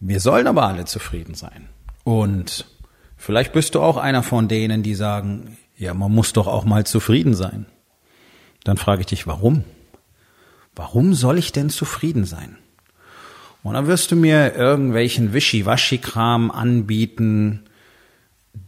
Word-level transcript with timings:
Wir 0.00 0.20
sollen 0.20 0.46
aber 0.46 0.66
alle 0.66 0.84
zufrieden 0.84 1.34
sein. 1.34 1.68
Und 2.04 2.66
vielleicht 3.16 3.52
bist 3.52 3.74
du 3.74 3.80
auch 3.80 3.96
einer 3.96 4.22
von 4.22 4.48
denen, 4.48 4.82
die 4.82 4.94
sagen, 4.94 5.58
ja, 5.76 5.94
man 5.94 6.12
muss 6.12 6.32
doch 6.32 6.46
auch 6.46 6.64
mal 6.64 6.84
zufrieden 6.86 7.34
sein. 7.34 7.66
Dann 8.64 8.76
frage 8.76 9.00
ich 9.00 9.06
dich, 9.06 9.26
warum? 9.26 9.64
Warum 10.74 11.14
soll 11.14 11.38
ich 11.38 11.52
denn 11.52 11.70
zufrieden 11.70 12.24
sein? 12.24 12.56
Und 13.62 13.74
dann 13.74 13.86
wirst 13.86 14.12
du 14.12 14.16
mir 14.16 14.54
irgendwelchen 14.54 15.32
Wischiwaschi-Kram 15.32 16.50
anbieten, 16.50 17.64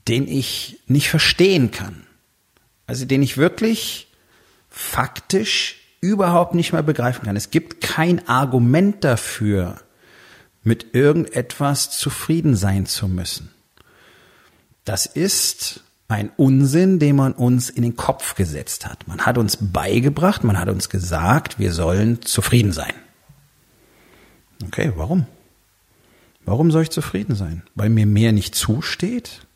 den 0.09 0.27
ich 0.27 0.81
nicht 0.87 1.09
verstehen 1.09 1.71
kann. 1.71 2.07
Also 2.87 3.05
den 3.05 3.23
ich 3.23 3.37
wirklich 3.37 4.09
faktisch 4.69 5.77
überhaupt 6.01 6.55
nicht 6.55 6.73
mehr 6.73 6.83
begreifen 6.83 7.25
kann. 7.25 7.37
Es 7.37 7.51
gibt 7.51 7.81
kein 7.81 8.27
Argument 8.29 9.05
dafür, 9.05 9.81
mit 10.63 10.95
irgendetwas 10.95 11.91
zufrieden 11.91 12.57
sein 12.57 12.87
zu 12.87 13.09
müssen. 13.09 13.51
Das 14.85 15.07
ist 15.07 15.83
ein 16.09 16.31
Unsinn, 16.37 16.99
den 16.99 17.17
man 17.17 17.33
uns 17.33 17.71
in 17.71 17.83
den 17.83 17.97
Kopf 17.97 18.35
gesetzt 18.35 18.87
hat. 18.87 19.07
Man 19.07 19.21
hat 19.25 19.39
uns 19.39 19.57
beigebracht, 19.61 20.43
man 20.45 20.59
hat 20.59 20.69
uns 20.69 20.89
gesagt, 20.89 21.59
wir 21.59 21.73
sollen 21.73 22.23
zufrieden 22.23 22.73
sein. 22.73 22.93
Okay, 24.67 24.93
warum? 24.97 25.27
Warum 26.45 26.71
soll 26.71 26.83
ich 26.83 26.91
zufrieden 26.91 27.35
sein? 27.37 27.63
Weil 27.75 27.91
mir 27.91 28.07
mehr 28.07 28.33
nicht 28.33 28.55
zusteht? 28.55 29.47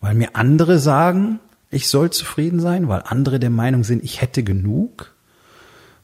Weil 0.00 0.14
mir 0.14 0.36
andere 0.36 0.78
sagen, 0.78 1.40
ich 1.70 1.88
soll 1.88 2.10
zufrieden 2.10 2.60
sein? 2.60 2.88
Weil 2.88 3.02
andere 3.04 3.38
der 3.38 3.50
Meinung 3.50 3.84
sind, 3.84 4.02
ich 4.02 4.20
hätte 4.22 4.42
genug? 4.42 5.14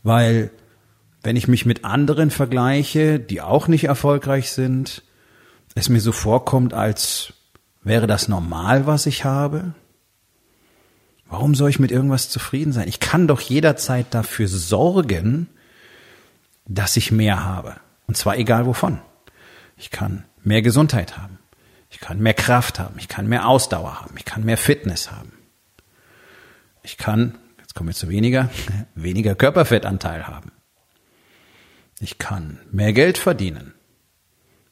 Weil 0.02 0.50
wenn 1.24 1.36
ich 1.36 1.48
mich 1.48 1.64
mit 1.64 1.84
anderen 1.84 2.30
vergleiche, 2.30 3.18
die 3.18 3.40
auch 3.40 3.66
nicht 3.66 3.84
erfolgreich 3.84 4.50
sind, 4.50 5.02
es 5.74 5.88
mir 5.88 6.00
so 6.00 6.12
vorkommt, 6.12 6.74
als 6.74 7.32
wäre 7.82 8.06
das 8.06 8.28
normal, 8.28 8.86
was 8.86 9.06
ich 9.06 9.24
habe? 9.24 9.74
Warum 11.26 11.54
soll 11.54 11.70
ich 11.70 11.80
mit 11.80 11.90
irgendwas 11.90 12.28
zufrieden 12.28 12.72
sein? 12.72 12.88
Ich 12.88 13.00
kann 13.00 13.26
doch 13.26 13.40
jederzeit 13.40 14.06
dafür 14.10 14.46
sorgen, 14.46 15.48
dass 16.66 16.96
ich 16.96 17.10
mehr 17.10 17.44
habe. 17.44 17.76
Und 18.06 18.16
zwar 18.16 18.36
egal 18.36 18.66
wovon. 18.66 19.00
Ich 19.76 19.90
kann 19.90 20.24
mehr 20.44 20.62
Gesundheit 20.62 21.16
haben. 21.16 21.38
Ich 21.90 22.00
kann 22.00 22.20
mehr 22.20 22.34
Kraft 22.34 22.78
haben. 22.78 22.96
Ich 22.98 23.08
kann 23.08 23.26
mehr 23.28 23.48
Ausdauer 23.48 24.02
haben. 24.02 24.14
Ich 24.18 24.24
kann 24.24 24.44
mehr 24.44 24.58
Fitness 24.58 25.10
haben. 25.10 25.32
Ich 26.82 26.98
kann, 26.98 27.38
jetzt 27.58 27.74
kommen 27.74 27.88
wir 27.88 27.94
zu 27.94 28.10
weniger, 28.10 28.50
weniger 28.94 29.34
Körperfettanteil 29.34 30.26
haben. 30.26 30.52
Ich 32.04 32.18
kann 32.18 32.58
mehr 32.70 32.92
Geld 32.92 33.16
verdienen. 33.16 33.72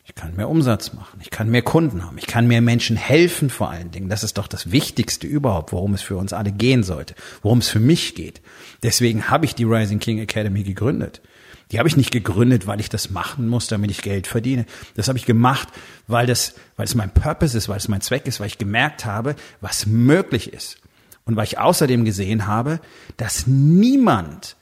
Ich 0.05 0.15
kann 0.15 0.37
mehr 0.37 0.51
Umsatz 0.51 0.93
machen. 0.93 1.19
Ich 1.23 1.31
kann 1.31 1.49
mehr 1.49 1.63
Kunden 1.63 2.05
haben. 2.05 2.19
Ich 2.19 2.27
kann 2.27 2.47
mehr 2.47 2.61
Menschen 2.61 2.95
helfen 2.95 3.49
vor 3.49 3.71
allen 3.71 3.91
Dingen. 3.91 4.11
Das 4.11 4.23
ist 4.23 4.37
doch 4.37 4.47
das 4.47 4.71
Wichtigste 4.71 5.27
überhaupt, 5.27 5.73
worum 5.73 5.95
es 5.95 6.03
für 6.03 6.19
uns 6.19 6.35
alle 6.35 6.53
gehen 6.53 6.83
sollte, 6.83 7.15
worum 7.41 7.61
es 7.61 7.71
für 7.71 7.81
mich 7.81 8.15
geht. 8.15 8.43
Deswegen 8.83 9.31
habe 9.31 9.47
ich 9.47 9.55
die 9.55 9.65
Rising 9.65 9.99
King 9.99 10.19
Academy 10.19 10.63
gegründet. 10.63 11.23
Die 11.71 11.79
habe 11.79 11.89
ich 11.89 11.97
nicht 11.97 12.11
gegründet, 12.11 12.67
weil 12.67 12.81
ich 12.81 12.91
das 12.91 13.09
machen 13.09 13.49
muss, 13.49 13.67
damit 13.67 13.91
ich 13.91 14.03
Geld 14.03 14.27
verdiene. 14.27 14.67
Das 14.95 15.09
habe 15.09 15.17
ich 15.17 15.25
gemacht, 15.25 15.69
weil 16.09 16.27
das, 16.27 16.55
weil 16.77 16.85
es 16.85 16.95
mein 16.95 17.15
Purpose 17.15 17.57
ist, 17.57 17.71
weil 17.71 17.79
es 17.79 17.89
mein 17.89 18.03
Zweck 18.03 18.27
ist, 18.27 18.41
weil 18.41 18.49
ich 18.49 18.59
gemerkt 18.59 19.07
habe, 19.07 19.37
was 19.63 19.87
möglich 19.87 20.53
ist. 20.53 20.77
Und 21.25 21.37
weil 21.37 21.45
ich 21.45 21.59
außerdem 21.59 22.05
gesehen 22.05 22.47
habe, 22.47 22.79
dass 23.17 23.47
niemand 23.47 24.57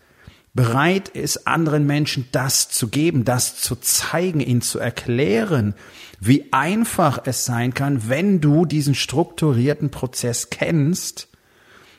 bereit 0.55 1.09
ist, 1.09 1.47
anderen 1.47 1.87
Menschen 1.87 2.29
das 2.33 2.69
zu 2.69 2.89
geben, 2.89 3.25
das 3.25 3.57
zu 3.57 3.77
zeigen, 3.77 4.41
ihnen 4.41 4.63
zu 4.63 4.79
erklären, 4.79 5.75
wie 6.19 6.53
einfach 6.53 7.21
es 7.25 7.45
sein 7.45 7.73
kann, 7.73 8.09
wenn 8.09 8.41
du 8.41 8.67
diesen 8.67 8.95
strukturierten 8.95 9.91
Prozess 9.91 10.51
kennst, 10.51 11.29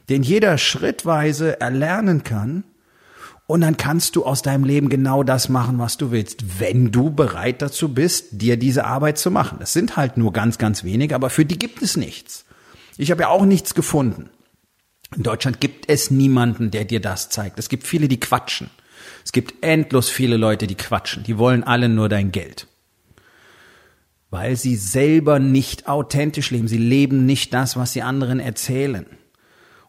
den 0.09 0.23
jeder 0.23 0.57
schrittweise 0.57 1.59
erlernen 1.61 2.23
kann, 2.23 2.63
und 3.51 3.59
dann 3.59 3.75
kannst 3.75 4.15
du 4.15 4.23
aus 4.23 4.41
deinem 4.41 4.63
Leben 4.63 4.87
genau 4.87 5.23
das 5.23 5.49
machen, 5.49 5.77
was 5.77 5.97
du 5.97 6.11
willst, 6.11 6.61
wenn 6.61 6.89
du 6.89 7.09
bereit 7.09 7.61
dazu 7.61 7.93
bist, 7.93 8.41
dir 8.41 8.55
diese 8.55 8.85
Arbeit 8.85 9.17
zu 9.17 9.29
machen. 9.29 9.57
Das 9.59 9.73
sind 9.73 9.97
halt 9.97 10.15
nur 10.15 10.31
ganz, 10.31 10.57
ganz 10.57 10.85
wenige, 10.85 11.15
aber 11.15 11.29
für 11.29 11.43
die 11.43 11.59
gibt 11.59 11.81
es 11.81 11.97
nichts. 11.97 12.45
Ich 12.97 13.11
habe 13.11 13.23
ja 13.23 13.27
auch 13.27 13.43
nichts 13.43 13.75
gefunden. 13.75 14.29
In 15.15 15.23
Deutschland 15.23 15.59
gibt 15.59 15.89
es 15.89 16.09
niemanden, 16.09 16.71
der 16.71 16.85
dir 16.85 17.01
das 17.01 17.29
zeigt. 17.29 17.59
Es 17.59 17.69
gibt 17.69 17.85
viele, 17.85 18.07
die 18.07 18.19
quatschen. 18.19 18.69
Es 19.25 19.31
gibt 19.31 19.63
endlos 19.63 20.09
viele 20.09 20.37
Leute, 20.37 20.67
die 20.67 20.75
quatschen. 20.75 21.23
Die 21.23 21.37
wollen 21.37 21.63
alle 21.63 21.89
nur 21.89 22.07
dein 22.07 22.31
Geld. 22.31 22.67
Weil 24.29 24.55
sie 24.55 24.77
selber 24.77 25.39
nicht 25.39 25.87
authentisch 25.87 26.51
leben. 26.51 26.67
Sie 26.69 26.77
leben 26.77 27.25
nicht 27.25 27.53
das, 27.53 27.75
was 27.75 27.91
sie 27.91 28.01
anderen 28.01 28.39
erzählen. 28.39 29.05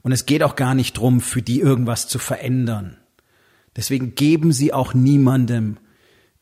Und 0.02 0.10
es 0.10 0.26
geht 0.26 0.42
auch 0.42 0.56
gar 0.56 0.74
nicht 0.74 0.94
drum, 0.94 1.20
für 1.20 1.42
die 1.42 1.60
irgendwas 1.60 2.08
zu 2.08 2.18
verändern. 2.18 2.98
Deswegen 3.76 4.16
geben 4.16 4.52
sie 4.52 4.72
auch 4.72 4.92
niemandem 4.92 5.78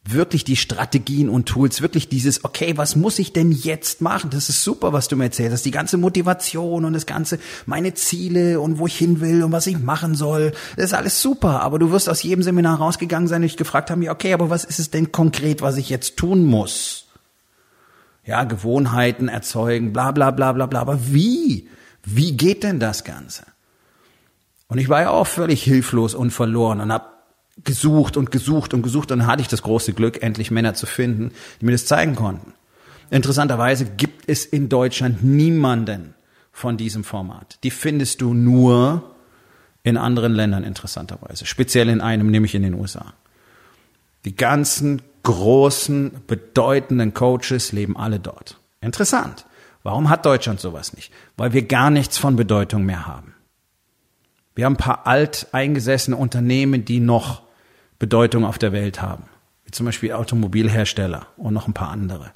wirklich 0.04 0.44
die 0.44 0.56
Strategien 0.56 1.28
und 1.28 1.46
Tools, 1.46 1.82
wirklich 1.82 2.08
dieses, 2.08 2.44
okay, 2.44 2.76
was 2.76 2.96
muss 2.96 3.18
ich 3.18 3.32
denn 3.32 3.52
jetzt 3.52 4.00
machen? 4.00 4.30
Das 4.30 4.48
ist 4.48 4.64
super, 4.64 4.92
was 4.92 5.08
du 5.08 5.16
mir 5.16 5.24
erzählst. 5.24 5.52
Das 5.52 5.60
ist 5.60 5.66
die 5.66 5.70
ganze 5.70 5.98
Motivation 5.98 6.84
und 6.84 6.94
das 6.94 7.06
ganze, 7.06 7.38
meine 7.66 7.92
Ziele 7.94 8.60
und 8.60 8.78
wo 8.78 8.86
ich 8.86 8.96
hin 8.96 9.20
will 9.20 9.42
und 9.42 9.52
was 9.52 9.66
ich 9.66 9.78
machen 9.78 10.14
soll. 10.14 10.52
Das 10.76 10.86
ist 10.86 10.94
alles 10.94 11.20
super. 11.20 11.60
Aber 11.60 11.78
du 11.78 11.90
wirst 11.90 12.08
aus 12.08 12.22
jedem 12.22 12.42
Seminar 12.42 12.78
rausgegangen 12.78 13.28
sein 13.28 13.42
und 13.42 13.48
dich 13.48 13.56
gefragt 13.56 13.90
haben, 13.90 14.02
ja, 14.02 14.12
okay, 14.12 14.32
aber 14.32 14.48
was 14.48 14.64
ist 14.64 14.78
es 14.78 14.90
denn 14.90 15.12
konkret, 15.12 15.60
was 15.60 15.76
ich 15.76 15.90
jetzt 15.90 16.16
tun 16.16 16.46
muss? 16.46 17.06
Ja, 18.24 18.44
Gewohnheiten 18.44 19.28
erzeugen, 19.28 19.92
bla, 19.92 20.12
bla, 20.12 20.30
bla, 20.30 20.52
bla, 20.52 20.66
bla. 20.66 20.80
Aber 20.80 20.98
wie? 21.12 21.68
Wie 22.04 22.36
geht 22.36 22.62
denn 22.62 22.80
das 22.80 23.04
Ganze? 23.04 23.44
Und 24.68 24.78
ich 24.78 24.88
war 24.88 25.02
ja 25.02 25.10
auch 25.10 25.26
völlig 25.26 25.62
hilflos 25.62 26.14
und 26.14 26.30
verloren 26.30 26.80
und 26.80 26.92
hab 26.92 27.19
gesucht 27.64 28.16
und 28.16 28.30
gesucht 28.30 28.74
und 28.74 28.82
gesucht 28.82 29.12
und 29.12 29.18
dann 29.20 29.26
hatte 29.26 29.42
ich 29.42 29.48
das 29.48 29.62
große 29.62 29.92
Glück, 29.92 30.22
endlich 30.22 30.50
Männer 30.50 30.74
zu 30.74 30.86
finden, 30.86 31.32
die 31.60 31.66
mir 31.66 31.72
das 31.72 31.86
zeigen 31.86 32.16
konnten. 32.16 32.54
Interessanterweise 33.10 33.84
gibt 33.84 34.28
es 34.28 34.44
in 34.44 34.68
Deutschland 34.68 35.24
niemanden 35.24 36.14
von 36.52 36.76
diesem 36.76 37.04
Format. 37.04 37.58
Die 37.64 37.70
findest 37.70 38.20
du 38.20 38.34
nur 38.34 39.14
in 39.82 39.96
anderen 39.96 40.32
Ländern 40.32 40.64
interessanterweise, 40.64 41.46
speziell 41.46 41.88
in 41.88 42.00
einem, 42.00 42.30
nämlich 42.30 42.54
in 42.54 42.62
den 42.62 42.74
USA. 42.74 43.14
Die 44.24 44.36
ganzen 44.36 45.02
großen, 45.22 46.12
bedeutenden 46.26 47.14
Coaches 47.14 47.72
leben 47.72 47.96
alle 47.96 48.20
dort. 48.20 48.58
Interessant. 48.80 49.46
Warum 49.82 50.10
hat 50.10 50.26
Deutschland 50.26 50.60
sowas 50.60 50.94
nicht? 50.94 51.12
Weil 51.36 51.52
wir 51.52 51.62
gar 51.62 51.90
nichts 51.90 52.18
von 52.18 52.36
Bedeutung 52.36 52.84
mehr 52.84 53.06
haben. 53.06 53.34
Wir 54.54 54.66
haben 54.66 54.74
ein 54.74 54.78
paar 54.78 55.06
alteingesessene 55.06 56.16
Unternehmen, 56.16 56.84
die 56.84 57.00
noch 57.00 57.42
Bedeutung 58.00 58.44
auf 58.44 58.58
der 58.58 58.72
Welt 58.72 59.00
haben. 59.00 59.24
Wie 59.64 59.70
zum 59.70 59.86
Beispiel 59.86 60.12
Automobilhersteller 60.12 61.28
und 61.36 61.54
noch 61.54 61.68
ein 61.68 61.74
paar 61.74 61.90
andere. 61.90 62.32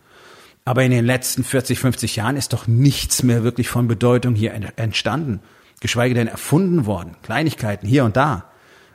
Aber 0.64 0.84
in 0.84 0.92
den 0.92 1.04
letzten 1.04 1.42
40, 1.42 1.80
50 1.80 2.16
Jahren 2.16 2.36
ist 2.36 2.52
doch 2.52 2.68
nichts 2.68 3.24
mehr 3.24 3.42
wirklich 3.42 3.68
von 3.68 3.88
Bedeutung 3.88 4.36
hier 4.36 4.54
entstanden. 4.76 5.40
Geschweige 5.80 6.14
denn 6.14 6.28
erfunden 6.28 6.86
worden. 6.86 7.16
Kleinigkeiten 7.22 7.86
hier 7.86 8.04
und 8.04 8.16
da. 8.16 8.50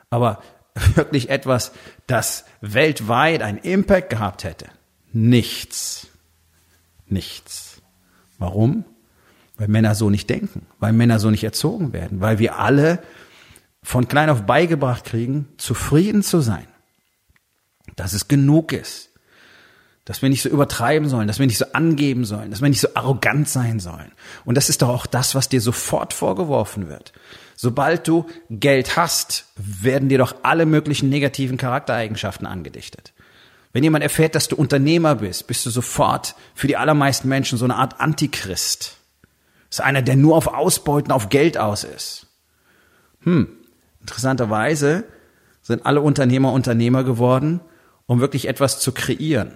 Aber 0.08 0.42
wirklich 0.94 1.28
etwas, 1.28 1.72
das 2.06 2.44
weltweit 2.60 3.42
einen 3.42 3.58
Impact 3.58 4.08
gehabt 4.08 4.44
hätte. 4.44 4.66
Nichts. 5.12 6.08
Nichts. 7.06 7.82
Warum? 8.38 8.84
Weil 9.56 9.68
Männer 9.68 9.94
so 9.94 10.08
nicht 10.08 10.30
denken, 10.30 10.66
weil 10.78 10.92
Männer 10.92 11.18
so 11.18 11.30
nicht 11.30 11.44
erzogen 11.44 11.92
werden, 11.92 12.20
weil 12.20 12.38
wir 12.38 12.58
alle 12.58 13.00
von 13.82 14.08
klein 14.08 14.30
auf 14.30 14.42
beigebracht 14.42 15.04
kriegen, 15.04 15.48
zufrieden 15.56 16.22
zu 16.22 16.40
sein. 16.40 16.66
Dass 17.96 18.12
es 18.12 18.28
genug 18.28 18.72
ist. 18.72 19.10
Dass 20.04 20.22
wir 20.22 20.28
nicht 20.28 20.42
so 20.42 20.48
übertreiben 20.48 21.08
sollen, 21.08 21.28
dass 21.28 21.38
wir 21.38 21.46
nicht 21.46 21.58
so 21.58 21.66
angeben 21.72 22.24
sollen, 22.24 22.50
dass 22.50 22.62
wir 22.62 22.68
nicht 22.68 22.80
so 22.80 22.88
arrogant 22.94 23.48
sein 23.48 23.80
sollen. 23.80 24.12
Und 24.44 24.56
das 24.56 24.68
ist 24.68 24.82
doch 24.82 24.88
auch 24.88 25.06
das, 25.06 25.34
was 25.34 25.48
dir 25.48 25.60
sofort 25.60 26.12
vorgeworfen 26.12 26.88
wird. 26.88 27.12
Sobald 27.54 28.08
du 28.08 28.26
Geld 28.48 28.96
hast, 28.96 29.46
werden 29.56 30.08
dir 30.08 30.18
doch 30.18 30.34
alle 30.42 30.66
möglichen 30.66 31.10
negativen 31.10 31.58
Charaktereigenschaften 31.58 32.46
angedichtet. 32.46 33.12
Wenn 33.72 33.84
jemand 33.84 34.02
erfährt, 34.02 34.34
dass 34.34 34.48
du 34.48 34.56
Unternehmer 34.56 35.16
bist, 35.16 35.46
bist 35.46 35.64
du 35.64 35.70
sofort 35.70 36.34
für 36.54 36.66
die 36.66 36.76
allermeisten 36.76 37.28
Menschen 37.28 37.58
so 37.58 37.66
eine 37.66 37.76
Art 37.76 38.00
Antichrist. 38.00 38.96
Das 39.68 39.78
ist 39.78 39.84
einer, 39.84 40.02
der 40.02 40.16
nur 40.16 40.36
auf 40.36 40.48
Ausbeuten, 40.48 41.12
auf 41.12 41.28
Geld 41.28 41.56
aus 41.56 41.84
ist. 41.84 42.26
Hm, 43.22 43.48
interessanterweise 44.00 45.04
sind 45.62 45.86
alle 45.86 46.00
Unternehmer 46.00 46.52
Unternehmer 46.52 47.04
geworden, 47.04 47.60
um 48.06 48.20
wirklich 48.20 48.48
etwas 48.48 48.80
zu 48.80 48.92
kreieren. 48.92 49.52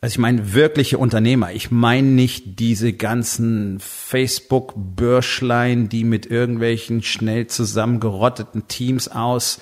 Also 0.00 0.14
ich 0.14 0.18
meine 0.18 0.52
wirkliche 0.52 0.98
Unternehmer. 0.98 1.52
Ich 1.52 1.70
meine 1.70 2.08
nicht 2.08 2.58
diese 2.58 2.92
ganzen 2.92 3.78
Facebook-Börschlein, 3.78 5.88
die 5.88 6.02
mit 6.02 6.26
irgendwelchen 6.26 7.04
schnell 7.04 7.46
zusammengerotteten 7.46 8.66
Teams 8.66 9.06
aus 9.06 9.60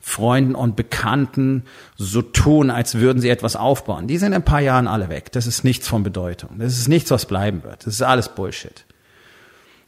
Freunden 0.00 0.54
und 0.54 0.76
Bekannten 0.76 1.64
so 1.96 2.22
tun, 2.22 2.70
als 2.70 2.94
würden 2.96 3.20
sie 3.20 3.28
etwas 3.28 3.54
aufbauen. 3.54 4.08
Die 4.08 4.16
sind 4.16 4.28
in 4.28 4.36
ein 4.36 4.44
paar 4.44 4.62
Jahren 4.62 4.88
alle 4.88 5.10
weg. 5.10 5.30
Das 5.32 5.46
ist 5.46 5.62
nichts 5.62 5.86
von 5.86 6.02
Bedeutung. 6.02 6.58
Das 6.58 6.78
ist 6.78 6.88
nichts, 6.88 7.10
was 7.10 7.26
bleiben 7.26 7.62
wird. 7.62 7.86
Das 7.86 7.94
ist 7.94 8.02
alles 8.02 8.30
Bullshit. 8.30 8.86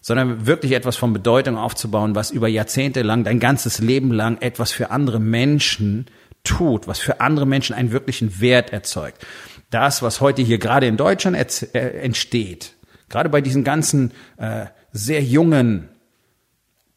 Sondern 0.07 0.47
wirklich 0.47 0.73
etwas 0.73 0.97
von 0.97 1.15
Bedeutung 1.15 1.57
aufzubauen, 1.57 2.15
was 2.15 2.31
über 2.31 2.47
Jahrzehnte 2.47 3.01
lang, 3.01 3.25
dein 3.25 3.41
ganzes 3.41 3.79
Leben 3.79 4.13
lang 4.13 4.37
etwas 4.43 4.71
für 4.71 4.91
andere 4.91 5.19
Menschen 5.19 6.09
tut, 6.43 6.87
was 6.87 6.99
für 6.99 7.23
andere 7.23 7.47
Menschen 7.47 7.75
einen 7.75 7.91
wirklichen 7.91 8.39
Wert 8.39 8.71
erzeugt. 8.71 9.25
Das, 9.71 10.03
was 10.03 10.21
heute 10.21 10.43
hier 10.43 10.59
gerade 10.59 10.87
in 10.87 10.99
Deutschland 10.99 11.37
äh, 11.75 11.79
entsteht, 12.03 12.75
gerade 13.09 13.31
bei 13.31 13.41
diesen 13.41 13.65
ganzen 13.65 14.13
äh, 14.37 14.67
sehr 14.93 15.23
jungen 15.23 15.89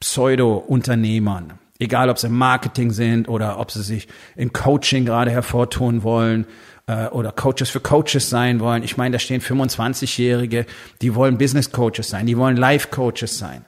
Pseudo-Unternehmern, 0.02 1.54
egal 1.80 2.10
ob 2.10 2.20
sie 2.20 2.28
im 2.28 2.38
Marketing 2.38 2.92
sind 2.92 3.28
oder 3.28 3.60
ob 3.60 3.72
sie 3.72 3.84
sich 3.84 4.08
im 4.36 4.54
Coaching 4.54 5.06
gerade 5.06 5.32
hervortun 5.32 6.04
wollen 6.04 6.46
äh, 6.88 7.08
oder 7.08 7.32
Coaches 7.32 7.70
für 7.70 7.80
Coaches 7.80 8.30
sein 8.30 8.60
wollen. 8.60 8.84
Ich 8.84 8.98
meine, 8.98 9.14
da 9.14 9.20
stehen 9.20 9.42
25-Jährige, 9.42 10.66
die 11.02 11.16
wollen 11.16 11.38
Business 11.38 11.72
Coaches 11.72 12.10
sein, 12.10 12.26
die 12.26 12.38
wollen 12.38 12.58
Life 12.58 12.90
Coaches 12.90 13.38
sein. 13.38 13.66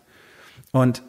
Und 0.71 1.01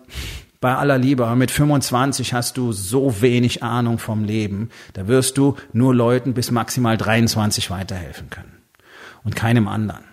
bei 0.60 0.74
aller 0.74 0.98
Liebe, 0.98 1.34
mit 1.36 1.50
25 1.50 2.34
hast 2.34 2.58
du 2.58 2.72
so 2.72 3.22
wenig 3.22 3.62
Ahnung 3.62 3.98
vom 3.98 4.24
Leben, 4.24 4.68
da 4.92 5.08
wirst 5.08 5.38
du 5.38 5.56
nur 5.72 5.94
Leuten 5.94 6.34
bis 6.34 6.50
maximal 6.50 6.98
23 6.98 7.70
weiterhelfen 7.70 8.28
können 8.28 8.58
und 9.24 9.36
keinem 9.36 9.68
anderen. 9.68 10.04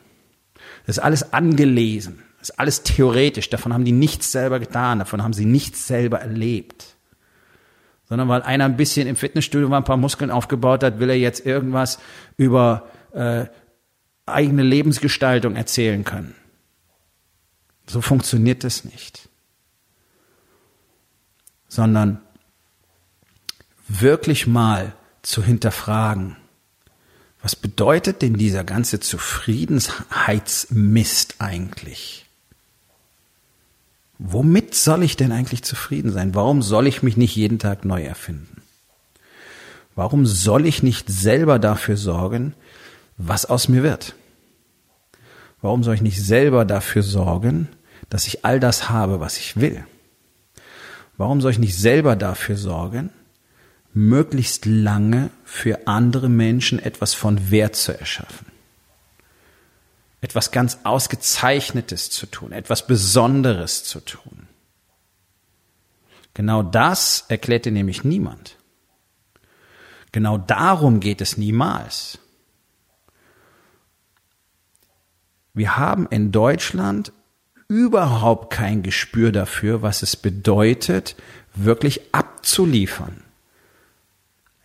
Das 0.85 0.97
ist 0.97 1.03
alles 1.03 1.33
angelesen, 1.33 2.23
das 2.47 2.55
ist 2.55 2.59
alles 2.59 2.83
theoretisch, 2.83 3.49
davon 3.49 3.73
haben 3.73 3.85
die 3.85 3.91
nichts 3.91 4.31
selber 4.31 4.59
getan, 4.59 4.99
davon 4.99 5.23
haben 5.23 5.33
sie 5.33 5.45
nichts 5.45 5.87
selber 5.87 6.19
erlebt. 6.19 6.95
Sondern 8.09 8.29
weil 8.29 8.41
einer 8.41 8.65
ein 8.65 8.77
bisschen 8.77 9.07
im 9.07 9.15
Fitnessstudio 9.15 9.69
war, 9.69 9.79
ein 9.79 9.83
paar 9.83 9.97
Muskeln 9.97 10.31
aufgebaut 10.31 10.83
hat, 10.83 10.99
will 10.99 11.09
er 11.09 11.17
jetzt 11.17 11.45
irgendwas 11.45 11.99
über 12.37 12.89
äh, 13.13 13.45
eigene 14.25 14.63
Lebensgestaltung 14.63 15.55
erzählen 15.55 16.03
können. 16.03 16.35
So 17.85 18.01
funktioniert 18.01 18.63
es 18.63 18.85
nicht 18.85 19.27
sondern 21.67 22.21
wirklich 23.87 24.47
mal 24.47 24.95
zu 25.21 25.43
hinterfragen, 25.43 26.37
was 27.41 27.55
bedeutet 27.55 28.23
denn 28.23 28.33
dieser 28.33 28.63
ganze 28.63 28.99
Zufriedenheitsmist 28.99 31.35
eigentlich? 31.39 32.26
Womit 34.19 34.73
soll 34.73 35.03
ich 35.03 35.15
denn 35.15 35.31
eigentlich 35.31 35.63
zufrieden 35.63 36.11
sein? 36.11 36.33
Warum 36.33 36.61
soll 36.61 36.87
ich 36.87 37.03
mich 37.03 37.17
nicht 37.17 37.35
jeden 37.35 37.59
Tag 37.59 37.85
neu 37.85 38.03
erfinden? 38.03 38.61
Warum 39.95 40.25
soll 40.25 40.65
ich 40.65 40.83
nicht 40.83 41.09
selber 41.09 41.59
dafür 41.59 41.97
sorgen, 41.97 42.53
was 43.17 43.45
aus 43.45 43.67
mir 43.67 43.83
wird? 43.83 44.15
Warum 45.61 45.83
soll 45.83 45.95
ich 45.95 46.01
nicht 46.01 46.23
selber 46.23 46.65
dafür 46.65 47.03
sorgen, 47.03 47.67
dass 48.09 48.27
ich 48.27 48.45
all 48.45 48.59
das 48.59 48.89
habe, 48.89 49.19
was 49.19 49.37
ich 49.37 49.57
will? 49.57 49.85
Warum 51.17 51.41
soll 51.41 51.51
ich 51.51 51.59
nicht 51.59 51.75
selber 51.75 52.15
dafür 52.15 52.57
sorgen, 52.57 53.09
möglichst 53.93 54.65
lange 54.65 55.31
für 55.43 55.87
andere 55.87 56.29
Menschen 56.29 56.77
etwas 56.79 57.15
von 57.15 57.49
Wert 57.49 57.75
zu 57.75 57.97
erschaffen? 57.97 58.56
Etwas 60.27 60.51
ganz 60.51 60.79
Ausgezeichnetes 60.83 62.09
zu 62.09 62.25
tun, 62.25 62.51
etwas 62.51 62.85
Besonderes 62.85 63.85
zu 63.85 64.01
tun. 64.01 64.49
Genau 66.33 66.63
das 66.63 67.23
erklärt 67.29 67.63
dir 67.63 67.71
nämlich 67.71 68.03
niemand. 68.03 68.57
Genau 70.11 70.37
darum 70.37 70.99
geht 70.99 71.21
es 71.21 71.37
niemals. 71.37 72.19
Wir 75.53 75.77
haben 75.77 76.07
in 76.07 76.33
Deutschland 76.33 77.13
überhaupt 77.69 78.51
kein 78.51 78.83
Gespür 78.83 79.31
dafür, 79.31 79.81
was 79.81 80.01
es 80.03 80.17
bedeutet, 80.17 81.15
wirklich 81.55 82.13
abzuliefern. 82.13 83.23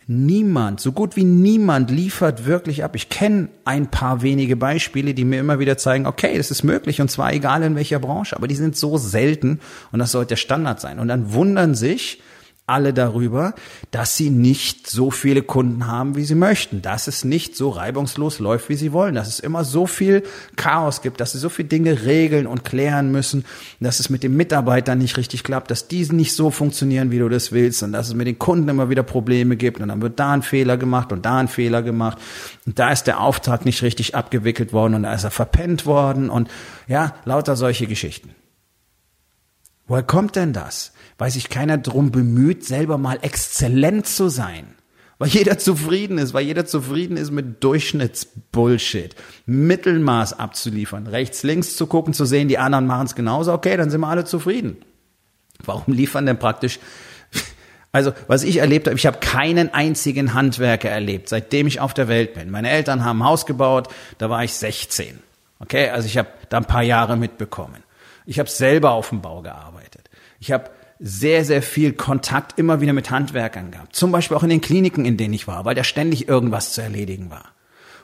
Niemand, 0.07 0.81
so 0.81 0.91
gut 0.91 1.15
wie 1.15 1.23
niemand 1.23 1.89
liefert 1.89 2.45
wirklich 2.45 2.83
ab. 2.83 2.95
Ich 2.95 3.09
kenne 3.09 3.47
ein 3.63 3.87
paar 3.87 4.21
wenige 4.21 4.57
Beispiele, 4.57 5.13
die 5.13 5.23
mir 5.23 5.39
immer 5.39 5.59
wieder 5.59 5.77
zeigen, 5.77 6.05
okay, 6.05 6.37
das 6.37 6.51
ist 6.51 6.63
möglich 6.63 6.99
und 6.99 7.09
zwar 7.09 7.31
egal 7.31 7.63
in 7.63 7.75
welcher 7.75 7.99
Branche, 7.99 8.35
aber 8.35 8.47
die 8.47 8.55
sind 8.55 8.75
so 8.75 8.97
selten 8.97 9.59
und 9.91 9.99
das 9.99 10.11
sollte 10.11 10.29
der 10.29 10.35
Standard 10.35 10.81
sein. 10.81 10.99
Und 10.99 11.07
dann 11.07 11.33
wundern 11.33 11.73
sich 11.73 12.21
alle 12.65 12.93
darüber, 12.93 13.55
dass 13.91 14.15
sie 14.15 14.29
nicht 14.29 14.89
so 14.89 15.11
viele 15.11 15.41
Kunden 15.41 15.87
haben, 15.87 16.15
wie 16.15 16.23
sie 16.23 16.35
möchten, 16.35 16.81
dass 16.81 17.07
es 17.07 17.25
nicht 17.25 17.57
so 17.57 17.69
reibungslos 17.69 18.39
läuft, 18.39 18.69
wie 18.69 18.75
sie 18.75 18.93
wollen, 18.93 19.15
dass 19.15 19.27
es 19.27 19.41
immer 19.41 19.65
so 19.65 19.85
viel 19.85 20.23
Chaos 20.55 21.01
gibt, 21.01 21.19
dass 21.19 21.33
sie 21.33 21.39
so 21.39 21.49
viele 21.49 21.67
Dinge 21.67 22.05
regeln 22.05 22.47
und 22.47 22.63
klären 22.63 23.11
müssen, 23.11 23.43
dass 23.81 23.99
es 23.99 24.09
mit 24.09 24.23
den 24.23 24.37
Mitarbeitern 24.37 24.97
nicht 24.97 25.17
richtig 25.17 25.43
klappt, 25.43 25.71
dass 25.71 25.89
diese 25.89 26.15
nicht 26.15 26.33
so 26.35 26.51
funktionieren, 26.51 27.11
wie 27.11 27.19
du 27.19 27.27
das 27.27 27.51
willst 27.51 27.83
und 27.83 27.91
dass 27.91 28.07
es 28.07 28.13
mit 28.13 28.27
den 28.27 28.39
Kunden 28.39 28.69
immer 28.69 28.89
wieder 28.89 29.03
Probleme 29.03 29.57
gibt 29.57 29.81
und 29.81 29.89
dann 29.89 30.01
wird 30.01 30.17
da 30.17 30.31
ein 30.31 30.41
Fehler 30.41 30.77
gemacht 30.77 31.11
und 31.11 31.25
da 31.25 31.39
ein 31.39 31.49
Fehler 31.49 31.81
gemacht 31.81 32.17
und 32.65 32.79
da 32.79 32.91
ist 32.93 33.07
der 33.07 33.19
Auftrag 33.19 33.65
nicht 33.65 33.81
richtig 33.83 34.15
abgewickelt 34.15 34.71
worden 34.71 34.93
und 34.93 35.03
da 35.03 35.13
ist 35.13 35.25
er 35.25 35.31
verpennt 35.31 35.85
worden 35.85 36.29
und 36.29 36.49
ja, 36.87 37.13
lauter 37.25 37.57
solche 37.57 37.87
Geschichten. 37.87 38.29
Woher 39.85 40.03
kommt 40.03 40.37
denn 40.37 40.53
das? 40.53 40.93
Weil 41.17 41.31
sich 41.31 41.49
keiner 41.49 41.77
drum 41.77 42.11
bemüht, 42.11 42.65
selber 42.65 42.97
mal 42.97 43.19
exzellent 43.21 44.07
zu 44.07 44.29
sein. 44.29 44.75
Weil 45.19 45.29
jeder 45.29 45.57
zufrieden 45.57 46.17
ist, 46.17 46.33
weil 46.33 46.45
jeder 46.45 46.65
zufrieden 46.65 47.17
ist 47.17 47.31
mit 47.31 47.63
Durchschnittsbullshit. 47.63 49.15
Mittelmaß 49.45 50.37
abzuliefern, 50.39 51.07
rechts, 51.07 51.43
links 51.43 51.75
zu 51.75 51.87
gucken, 51.87 52.13
zu 52.13 52.25
sehen, 52.25 52.47
die 52.47 52.57
anderen 52.57 52.87
machen 52.87 53.05
es 53.05 53.15
genauso, 53.15 53.53
okay, 53.53 53.77
dann 53.77 53.89
sind 53.89 54.01
wir 54.01 54.07
alle 54.07 54.25
zufrieden. 54.25 54.77
Warum 55.63 55.93
liefern 55.93 56.25
denn 56.25 56.39
praktisch 56.39 56.79
also, 57.91 58.11
was 58.27 58.43
ich 58.43 58.57
erlebt 58.57 58.87
habe, 58.87 58.97
ich 58.97 59.05
habe 59.05 59.19
keinen 59.19 59.73
einzigen 59.73 60.33
Handwerker 60.33 60.89
erlebt, 60.89 61.29
seitdem 61.29 61.67
ich 61.67 61.79
auf 61.79 61.93
der 61.93 62.07
Welt 62.07 62.33
bin. 62.33 62.49
Meine 62.49 62.69
Eltern 62.69 63.05
haben 63.05 63.21
ein 63.21 63.25
Haus 63.25 63.45
gebaut, 63.45 63.87
da 64.17 64.29
war 64.29 64.43
ich 64.43 64.53
16. 64.53 65.19
Okay, 65.59 65.89
also 65.89 66.05
ich 66.05 66.17
habe 66.17 66.27
da 66.49 66.57
ein 66.57 66.65
paar 66.65 66.83
Jahre 66.83 67.15
mitbekommen. 67.15 67.83
Ich 68.25 68.39
habe 68.39 68.49
selber 68.49 68.91
auf 68.91 69.09
dem 69.09 69.21
Bau 69.21 69.41
gearbeitet. 69.41 70.09
Ich 70.39 70.51
habe 70.51 70.69
sehr, 70.99 71.43
sehr 71.45 71.61
viel 71.61 71.93
Kontakt 71.93 72.57
immer 72.57 72.81
wieder 72.81 72.93
mit 72.93 73.11
Handwerkern 73.11 73.71
gehabt. 73.71 73.95
Zum 73.95 74.11
Beispiel 74.11 74.37
auch 74.37 74.43
in 74.43 74.49
den 74.49 74.61
Kliniken, 74.61 75.05
in 75.05 75.17
denen 75.17 75.33
ich 75.33 75.47
war, 75.47 75.65
weil 75.65 75.75
da 75.75 75.83
ständig 75.83 76.27
irgendwas 76.27 76.73
zu 76.73 76.81
erledigen 76.81 77.29
war. 77.29 77.45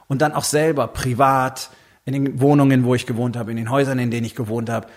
Und 0.08 0.22
dann 0.22 0.34
auch 0.34 0.44
selber 0.44 0.88
privat, 0.88 1.70
in 2.10 2.14
den 2.14 2.42
Wohnungen, 2.42 2.84
wo 2.84 2.96
ich 2.96 3.06
gewohnt 3.06 3.38
habe, 3.38 3.52
in 3.52 3.58
den 3.58 3.70
Häusern, 3.70 4.00
in 4.00 4.12
denen 4.12 4.26
ich 4.26 4.36
gewohnt 4.36 4.70
habe. 4.70 4.88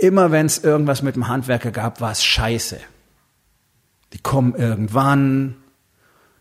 Immer 0.00 0.32
wenn 0.32 0.46
es 0.46 0.62
irgendwas 0.62 1.02
mit 1.02 1.14
dem 1.14 1.28
Handwerker 1.28 1.70
gab, 1.70 2.00
war 2.00 2.10
es 2.10 2.24
scheiße. 2.24 2.80
Die 4.12 4.18
kommen 4.18 4.54
irgendwann, 4.54 5.56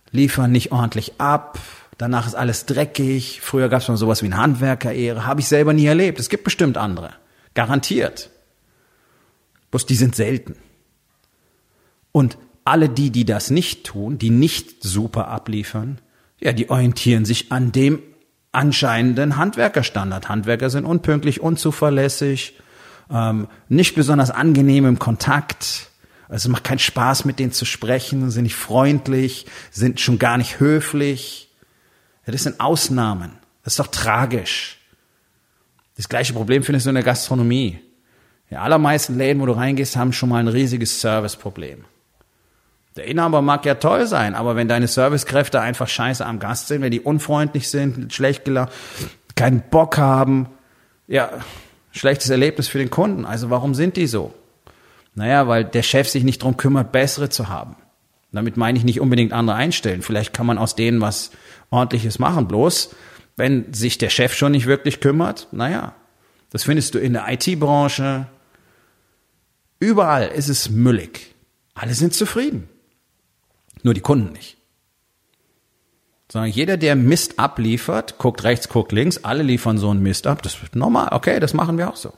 liefern 0.09 0.51
nicht 0.51 0.71
ordentlich 0.71 1.19
ab, 1.19 1.59
danach 1.97 2.25
ist 2.27 2.35
alles 2.35 2.65
dreckig. 2.65 3.41
Früher 3.41 3.69
gab 3.69 3.81
es 3.81 3.88
mal 3.88 3.97
sowas 3.97 4.23
wie 4.23 4.25
eine 4.27 4.38
Handwerkerehre, 4.38 5.25
habe 5.25 5.39
ich 5.39 5.47
selber 5.47 5.73
nie 5.73 5.85
erlebt. 5.85 6.19
Es 6.19 6.29
gibt 6.29 6.43
bestimmt 6.43 6.77
andere, 6.77 7.13
garantiert. 7.53 8.29
Bloß 9.69 9.85
die 9.85 9.95
sind 9.95 10.15
selten. 10.15 10.55
Und 12.12 12.38
alle 12.63 12.89
die, 12.89 13.10
die 13.10 13.25
das 13.25 13.50
nicht 13.50 13.86
tun, 13.86 14.18
die 14.18 14.30
nicht 14.30 14.84
super 14.84 15.27
abliefern, 15.27 16.00
ja, 16.39 16.53
die 16.53 16.70
orientieren 16.70 17.25
sich 17.25 17.51
an 17.51 17.72
dem 17.72 18.00
anscheinenden 18.51 19.38
Handwerkerstandard. 19.38 20.30
Handwerker 20.30 20.70
sind 20.70 20.86
unpünktlich, 20.86 21.41
unzuverlässig, 21.41 22.60
ähm, 23.10 23.48
nicht 23.70 23.96
besonders 23.96 24.32
angenehm 24.32 24.86
im 24.86 25.00
Kontakt. 25.00 25.89
Also 26.27 26.48
es 26.48 26.51
macht 26.51 26.63
keinen 26.63 26.80
Spaß, 26.80 27.25
mit 27.25 27.39
denen 27.39 27.51
zu 27.51 27.65
sprechen, 27.65 28.30
sind 28.32 28.44
nicht 28.44 28.56
freundlich, 28.56 29.46
sind 29.70 30.00
schon 30.00 30.20
gar 30.20 30.38
nicht 30.38 30.60
höflich. 30.60 31.50
Ja, 32.25 32.32
das 32.32 32.44
sind 32.44 32.60
Ausnahmen. 32.60 33.34
Das 33.63 33.74
ist 33.74 33.80
doch 33.80 33.88
tragisch. 33.88 34.77
Das 35.96 36.10
gleiche 36.10 36.34
Problem 36.34 36.63
findest 36.63 36.86
du 36.86 36.89
in 36.89 36.96
der 36.96 37.03
Gastronomie. 37.03 37.80
Die 38.50 38.56
allermeisten 38.56 39.18
Läden, 39.18 39.41
wo 39.41 39.46
du 39.46 39.53
reingehst, 39.53 39.96
haben 39.96 40.13
schon 40.13 40.30
mal 40.30 40.39
ein 40.39 40.48
riesiges 40.48 41.00
Serviceproblem. 41.00 41.86
Der 42.98 43.05
Inhaber 43.05 43.41
mag 43.41 43.65
ja 43.65 43.75
toll 43.75 44.05
sein, 44.05 44.36
aber 44.36 44.55
wenn 44.55 44.67
deine 44.67 44.88
Servicekräfte 44.88 45.62
einfach 45.62 45.88
scheiße 45.88 46.25
am 46.25 46.39
Gast 46.39 46.67
sind, 46.67 46.81
wenn 46.81 46.91
die 46.91 47.00
unfreundlich 47.00 47.69
sind, 47.69 48.12
schlecht 48.13 48.43
gelaunt, 48.43 48.69
keinen 49.36 49.62
Bock 49.69 49.98
haben, 49.98 50.48
ja, 51.07 51.29
schlechtes 51.91 52.29
Erlebnis 52.29 52.67
für 52.67 52.79
den 52.79 52.89
Kunden. 52.89 53.25
Also 53.25 53.50
warum 53.50 53.75
sind 53.75 53.95
die 53.95 54.07
so? 54.07 54.33
Naja, 55.15 55.48
weil 55.48 55.63
der 55.63 55.83
Chef 55.83 56.10
sich 56.10 56.24
nicht 56.24 56.43
drum 56.43 56.57
kümmert, 56.57 56.91
bessere 56.91 57.29
zu 57.29 57.50
haben. 57.50 57.75
Damit 58.31 58.55
meine 58.55 58.77
ich 58.77 58.86
nicht 58.86 59.01
unbedingt 59.01 59.33
andere 59.33 59.57
einstellen. 59.57 60.01
Vielleicht 60.01 60.33
kann 60.33 60.45
man 60.45 60.57
aus 60.57 60.75
denen 60.75 61.01
was 61.01 61.31
ordentliches 61.69 62.17
machen. 62.19 62.48
Bloß, 62.48 62.95
wenn 63.36 63.74
sich 63.74 63.98
der 63.98 64.10
Chef 64.10 64.33
schon 64.33 64.53
nicht 64.53 64.67
wirklich 64.67 65.01
kümmert, 65.01 65.48
naja, 65.51 65.93
das 66.50 66.63
findest 66.63 66.95
du 66.95 67.00
in 67.00 67.13
der 67.13 67.25
IT-Branche. 67.29 68.27
Überall 69.79 70.27
ist 70.27 70.50
es 70.50 70.69
müllig. 70.69 71.36
Alle 71.74 71.93
sind 71.93 72.13
zufrieden. 72.13 72.69
Nur 73.83 73.93
die 73.93 74.01
Kunden 74.01 74.33
nicht. 74.33 74.57
Sondern 76.31 76.51
jeder, 76.51 76.77
der 76.77 76.95
Mist 76.95 77.39
abliefert, 77.39 78.17
guckt 78.17 78.43
rechts, 78.43 78.69
guckt 78.69 78.93
links, 78.93 79.23
alle 79.23 79.43
liefern 79.43 79.77
so 79.77 79.89
einen 79.89 80.01
Mist 80.01 80.27
ab. 80.27 80.41
Das 80.41 80.61
wird 80.61 80.75
normal. 80.75 81.09
Okay, 81.11 81.39
das 81.39 81.53
machen 81.53 81.77
wir 81.77 81.89
auch 81.89 81.97
so. 81.97 82.13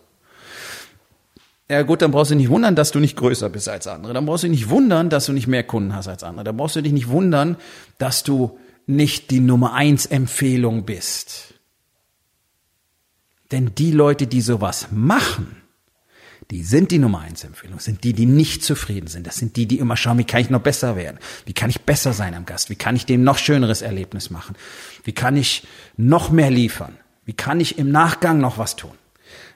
Ja 1.70 1.82
gut, 1.82 2.03
dann 2.03 2.12
brauchst 2.12 2.29
du 2.29 2.36
nicht 2.36 2.50
wundern, 2.50 2.75
dass 2.75 2.91
du 2.91 3.00
nicht 3.00 3.15
größer 3.15 3.50
bist 3.50 3.67
als 3.70 3.88
andere. 3.88 4.13
Dann 4.13 4.27
brauchst 4.27 4.43
du 4.43 4.50
nicht 4.50 4.70
wundern, 4.70 5.10
dass 5.10 5.25
du 5.25 5.34
nicht 5.34 5.48
mehr 5.48 5.63
Kunden 5.63 5.96
hast 5.96 6.08
als 6.08 6.22
andere. 6.24 6.43
Dann 6.43 6.58
brauchst 6.58 6.75
du 6.75 6.82
dich 6.82 6.93
nicht 6.93 7.08
wundern, 7.08 7.58
dass 7.98 8.22
du 8.22 8.60
nicht 8.86 9.32
die 9.32 9.39
Nummer 9.39 9.74
eins 9.74 10.05
Empfehlung 10.05 10.84
bist. 10.84 11.55
Denn 13.51 13.74
die 13.75 13.91
Leute, 13.91 14.27
die 14.27 14.41
sowas 14.41 14.89
machen, 14.91 15.62
die 16.52 16.64
sind 16.64 16.92
die 16.92 17.00
Nummer 17.00 17.22
eins 17.22 17.44
Empfehlung, 17.44 17.80
sind 17.80 18.04
die, 18.04 18.14
die 18.14 18.26
nicht 18.26 18.64
zufrieden 18.64 19.08
sind. 19.08 19.26
Das 19.26 19.38
sind 19.38 19.56
die, 19.56 19.66
die 19.66 19.80
immer 19.80 19.98
schauen, 19.98 20.18
wie 20.18 20.24
kann 20.24 20.42
ich 20.42 20.50
noch 20.50 20.62
besser 20.62 20.96
werden? 20.96 21.20
Wie 21.46 21.54
kann 21.54 21.70
ich 21.70 21.82
besser 21.82 22.14
sein 22.14 22.34
am 22.34 22.46
Gast? 22.46 22.70
Wie 22.70 22.76
kann 22.76 22.96
ich 22.96 23.06
dem 23.06 23.24
noch 23.24 23.38
schöneres 23.38 23.82
Erlebnis 23.82 24.30
machen? 24.30 24.56
Wie 25.04 25.14
kann 25.14 25.38
ich 25.38 25.66
noch 25.98 26.30
mehr 26.30 26.52
liefern? 26.52 26.98
Wie 27.26 27.34
kann 27.34 27.60
ich 27.60 27.78
im 27.78 27.92
Nachgang 27.92 28.40
noch 28.40 28.58
was 28.58 28.76
tun? 28.76 28.92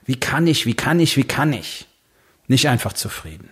Wie 0.06 0.16
kann 0.16 0.48
ich, 0.48 0.66
wie 0.66 0.74
kann 0.74 1.00
ich, 1.00 1.18
wie 1.18 1.26
kann 1.26 1.52
ich? 1.54 1.88
Nicht 2.48 2.68
einfach 2.68 2.94
zufrieden. 2.94 3.50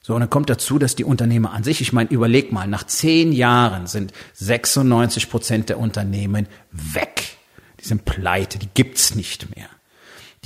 So, 0.00 0.14
und 0.14 0.20
dann 0.20 0.30
kommt 0.30 0.48
dazu, 0.48 0.78
dass 0.78 0.94
die 0.94 1.04
Unternehmer 1.04 1.52
an 1.52 1.64
sich, 1.64 1.80
ich 1.80 1.92
meine, 1.92 2.10
überleg 2.10 2.52
mal, 2.52 2.68
nach 2.68 2.84
zehn 2.84 3.32
Jahren 3.32 3.86
sind 3.88 4.12
96 4.34 5.28
Prozent 5.28 5.68
der 5.68 5.78
Unternehmen 5.78 6.46
weg. 6.70 7.36
Die 7.80 7.88
sind 7.88 8.04
pleite, 8.04 8.58
die 8.58 8.68
gibt's 8.72 9.14
nicht 9.16 9.54
mehr. 9.54 9.68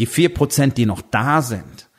Die 0.00 0.06
vier 0.06 0.32
Prozent, 0.32 0.78
die 0.78 0.86
noch 0.86 1.02
da 1.02 1.42
sind, 1.42 1.90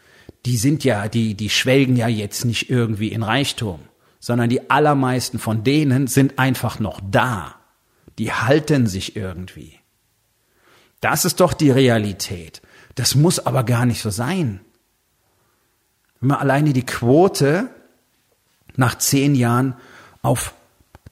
die 0.47 0.57
sind 0.57 0.83
ja, 0.83 1.07
die, 1.07 1.35
die 1.35 1.51
schwelgen 1.51 1.95
ja 1.95 2.07
jetzt 2.07 2.45
nicht 2.45 2.67
irgendwie 2.67 3.09
in 3.09 3.21
Reichtum, 3.21 3.79
sondern 4.19 4.49
die 4.49 4.71
allermeisten 4.71 5.37
von 5.37 5.63
denen 5.63 6.07
sind 6.07 6.39
einfach 6.39 6.79
noch 6.79 6.99
da. 7.11 7.57
Die 8.17 8.33
halten 8.33 8.87
sich 8.87 9.15
irgendwie. 9.15 9.77
Das 10.99 11.25
ist 11.25 11.41
doch 11.41 11.53
die 11.53 11.69
Realität. 11.69 12.63
Das 12.95 13.13
muss 13.13 13.37
aber 13.37 13.63
gar 13.63 13.85
nicht 13.85 14.01
so 14.01 14.09
sein. 14.09 14.61
Wenn 16.19 16.29
wir 16.29 16.39
alleine 16.39 16.73
die 16.73 16.85
Quote 16.85 17.69
nach 18.75 18.97
zehn 18.97 19.35
Jahren 19.35 19.75
auf 20.23 20.55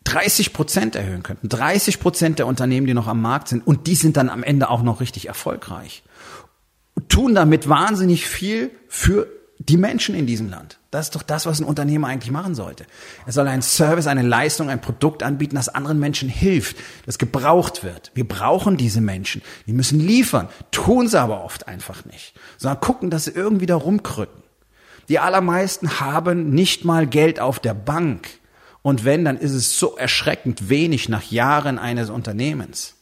30 0.06 0.54
Prozent 0.54 0.96
erhöhen 0.96 1.22
könnten. 1.22 1.50
30 1.50 2.00
Prozent 2.00 2.40
der 2.40 2.48
Unternehmen, 2.48 2.88
die 2.88 2.96
noch 2.96 3.06
am 3.06 3.22
Markt 3.22 3.50
sind, 3.50 3.68
und 3.68 3.86
die 3.86 3.94
sind 3.94 4.18
dann 4.18 4.30
am 4.30 4.42
Ende 4.42 4.72
auch 4.72 4.82
noch 4.82 5.02
richtig 5.02 5.28
erfolgreich 5.28 6.02
tun 7.08 7.36
damit 7.36 7.70
wahnsinnig 7.70 8.26
viel 8.26 8.72
für 8.88 9.28
die 9.60 9.78
Menschen 9.78 10.16
in 10.16 10.26
diesem 10.26 10.50
Land. 10.50 10.80
Das 10.90 11.08
ist 11.08 11.16
doch 11.16 11.22
das, 11.22 11.46
was 11.46 11.60
ein 11.60 11.66
Unternehmer 11.66 12.08
eigentlich 12.08 12.32
machen 12.32 12.56
sollte. 12.56 12.86
Er 13.26 13.34
soll 13.34 13.48
einen 13.48 13.62
Service, 13.62 14.08
eine 14.08 14.24
Leistung, 14.24 14.70
ein 14.70 14.82
Produkt 14.82 15.22
anbieten, 15.22 15.56
das 15.56 15.70
anderen 15.70 16.00
Menschen 16.00 16.30
hilft, 16.30 16.78
das 17.06 17.20
gebraucht 17.20 17.84
wird. 17.84 18.12
Wir 18.16 18.28
brauchen 18.28 18.78
diese 18.78 19.02
Menschen. 19.02 19.42
Die 19.68 19.74
müssen 19.74 20.00
liefern, 20.00 20.48
tun 20.72 21.08
sie 21.08 21.20
aber 21.20 21.44
oft 21.44 21.68
einfach 21.68 22.06
nicht, 22.06 22.34
sondern 22.58 22.80
gucken, 22.80 23.10
dass 23.10 23.26
sie 23.26 23.32
irgendwie 23.32 23.68
da 23.68 23.76
rumkrücken. 23.76 24.42
Die 25.10 25.20
allermeisten 25.20 26.00
haben 26.00 26.52
nicht 26.52 26.86
mal 26.86 27.06
Geld 27.06 27.40
auf 27.40 27.60
der 27.60 27.74
Bank. 27.74 28.28
Und 28.82 29.06
wenn, 29.06 29.26
dann 29.26 29.38
ist 29.38 29.54
es 29.54 29.78
so 29.78 29.98
erschreckend 29.98 30.70
wenig 30.70 31.10
nach 31.10 31.24
Jahren 31.24 31.78
eines 31.78 32.10
Unternehmens 32.10 32.96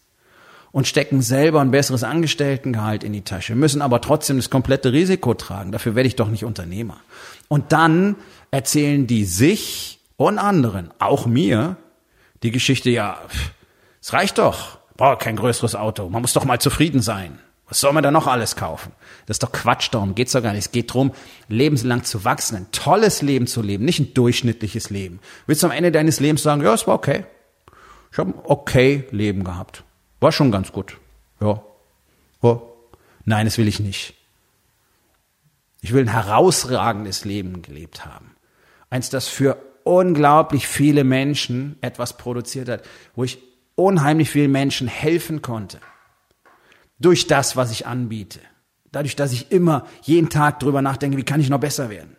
und 0.77 0.85
stecken 0.85 1.23
selber 1.23 1.59
ein 1.61 1.71
besseres 1.71 2.03
Angestelltengehalt 2.03 3.03
in 3.03 3.11
die 3.11 3.23
Tasche, 3.23 3.55
müssen 3.55 3.81
aber 3.81 3.99
trotzdem 3.99 4.37
das 4.37 4.51
komplette 4.51 4.93
Risiko 4.93 5.33
tragen. 5.33 5.71
Dafür 5.71 5.95
werde 5.95 6.05
ich 6.05 6.15
doch 6.15 6.27
nicht 6.27 6.45
Unternehmer. 6.45 6.97
Und 7.47 7.71
dann 7.71 8.15
erzählen 8.51 9.07
die 9.07 9.25
sich 9.25 9.99
und 10.17 10.37
anderen, 10.37 10.91
auch 10.99 11.25
mir, 11.25 11.77
die 12.43 12.51
Geschichte, 12.51 12.91
ja, 12.91 13.17
es 13.99 14.13
reicht 14.13 14.37
doch, 14.37 14.77
braucht 14.97 15.21
kein 15.21 15.37
größeres 15.37 15.73
Auto, 15.73 16.09
man 16.09 16.21
muss 16.21 16.33
doch 16.33 16.45
mal 16.45 16.61
zufrieden 16.61 17.01
sein. 17.01 17.39
Was 17.67 17.79
soll 17.79 17.93
man 17.93 18.03
da 18.03 18.11
noch 18.11 18.27
alles 18.27 18.55
kaufen? 18.55 18.91
Das 19.25 19.37
ist 19.37 19.43
doch 19.43 19.51
Quatsch, 19.51 19.89
darum 19.91 20.13
geht's 20.13 20.33
doch 20.33 20.43
gar 20.43 20.51
nicht. 20.51 20.65
Es 20.65 20.71
geht 20.71 20.91
darum, 20.91 21.11
lebenslang 21.47 22.03
zu 22.03 22.23
wachsen, 22.23 22.55
ein 22.55 22.71
tolles 22.71 23.23
Leben 23.23 23.47
zu 23.47 23.63
leben, 23.63 23.83
nicht 23.83 23.99
ein 23.99 24.13
durchschnittliches 24.13 24.91
Leben. 24.91 25.21
Willst 25.47 25.63
du 25.63 25.67
am 25.67 25.73
Ende 25.73 25.91
deines 25.91 26.19
Lebens 26.19 26.43
sagen, 26.43 26.61
ja, 26.61 26.75
es 26.75 26.85
war 26.85 26.93
okay. 26.93 27.25
Ich 28.11 28.19
habe 28.19 28.29
ein 28.29 28.39
okay 28.43 29.05
Leben 29.09 29.43
gehabt. 29.43 29.83
War 30.19 30.31
schon 30.31 30.51
ganz 30.51 30.71
gut. 30.71 30.97
Ja. 31.39 31.63
ja. 32.41 32.61
Nein, 33.25 33.45
das 33.45 33.57
will 33.57 33.67
ich 33.67 33.79
nicht. 33.79 34.13
Ich 35.81 35.93
will 35.93 36.03
ein 36.03 36.11
herausragendes 36.11 37.25
Leben 37.25 37.61
gelebt 37.61 38.05
haben. 38.05 38.35
Eins, 38.89 39.09
das 39.09 39.27
für 39.27 39.57
unglaublich 39.83 40.67
viele 40.67 41.03
Menschen 41.03 41.77
etwas 41.81 42.17
produziert 42.17 42.69
hat, 42.69 42.83
wo 43.15 43.23
ich 43.23 43.39
unheimlich 43.75 44.29
vielen 44.29 44.51
Menschen 44.51 44.87
helfen 44.87 45.41
konnte. 45.41 45.79
Durch 46.99 47.27
das, 47.27 47.55
was 47.55 47.71
ich 47.71 47.85
anbiete. 47.85 48.39
Dadurch, 48.91 49.15
dass 49.15 49.31
ich 49.31 49.51
immer 49.51 49.85
jeden 50.01 50.29
Tag 50.29 50.59
drüber 50.59 50.81
nachdenke, 50.81 51.17
wie 51.17 51.23
kann 51.23 51.39
ich 51.39 51.49
noch 51.49 51.59
besser 51.59 51.89
werden. 51.89 52.17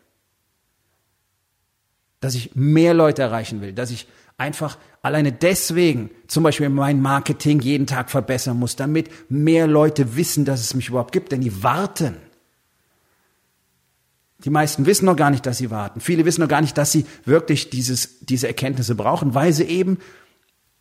Dass 2.21 2.35
ich 2.35 2.55
mehr 2.55 2.95
Leute 2.95 3.23
erreichen 3.23 3.61
will, 3.61 3.73
dass 3.73 3.91
ich 3.91 4.07
einfach 4.39 4.79
alleine 5.03 5.33
deswegen 5.33 6.11
zum 6.29 6.45
Beispiel 6.45 6.71
mein 6.71 7.03
Marketing 7.03 7.61
jeden 7.61 7.87
Tag 7.87 8.11
verbessern 8.11 8.59
muss, 8.59 8.77
damit 8.77 9.11
mehr 9.31 9.67
Leute 9.67 10.17
wissen, 10.17 10.45
dass 10.45 10.61
es 10.61 10.75
mich 10.75 10.89
überhaupt 10.89 11.13
gibt, 11.13 11.33
denn 11.33 11.43
die 11.43 11.63
warten. 11.63 12.17
Die 14.45 14.51
meisten 14.51 14.87
wissen 14.87 15.07
noch 15.07 15.17
gar 15.17 15.31
nicht, 15.31 15.45
dass 15.45 15.59
sie 15.59 15.71
warten. 15.71 16.01
Viele 16.01 16.25
wissen 16.25 16.41
noch 16.41 16.49
gar 16.49 16.61
nicht, 16.61 16.79
dass 16.79 16.93
sie 16.93 17.05
wirklich 17.25 17.71
dieses, 17.71 18.21
diese 18.21 18.47
Erkenntnisse 18.47 18.95
brauchen, 18.95 19.35
weil 19.35 19.53
sie 19.53 19.65
eben 19.65 19.99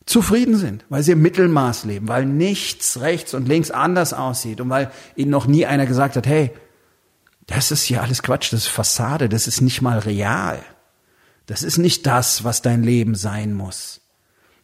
zufrieden 0.06 0.56
sind, 0.56 0.86
weil 0.90 1.02
sie 1.02 1.14
im 1.14 1.22
Mittelmaß 1.24 1.86
leben, 1.86 2.08
weil 2.08 2.26
nichts 2.26 3.02
rechts 3.02 3.34
und 3.34 3.48
links 3.48 3.72
anders 3.72 4.14
aussieht 4.14 4.62
und 4.62 4.70
weil 4.70 4.92
ihnen 5.16 5.32
noch 5.32 5.48
nie 5.48 5.66
einer 5.66 5.88
gesagt 5.88 6.16
hat, 6.16 6.28
hey, 6.28 6.52
das 7.48 7.72
ist 7.72 7.84
hier 7.84 8.04
alles 8.04 8.22
Quatsch, 8.22 8.54
das 8.54 8.62
ist 8.62 8.68
Fassade, 8.68 9.28
das 9.28 9.48
ist 9.48 9.62
nicht 9.62 9.82
mal 9.82 9.98
real. 10.00 10.62
Das 11.48 11.64
ist 11.64 11.78
nicht 11.78 12.06
das, 12.06 12.44
was 12.44 12.62
dein 12.62 12.84
Leben 12.84 13.16
sein 13.16 13.54
muss. 13.54 14.02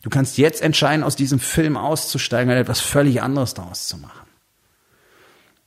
Du 0.03 0.09
kannst 0.09 0.37
jetzt 0.37 0.61
entscheiden, 0.61 1.03
aus 1.03 1.15
diesem 1.15 1.39
Film 1.39 1.77
auszusteigen 1.77 2.51
und 2.51 2.57
etwas 2.57 2.81
völlig 2.81 3.21
anderes 3.21 3.53
daraus 3.53 3.87
zu 3.87 3.97
machen. 3.97 4.27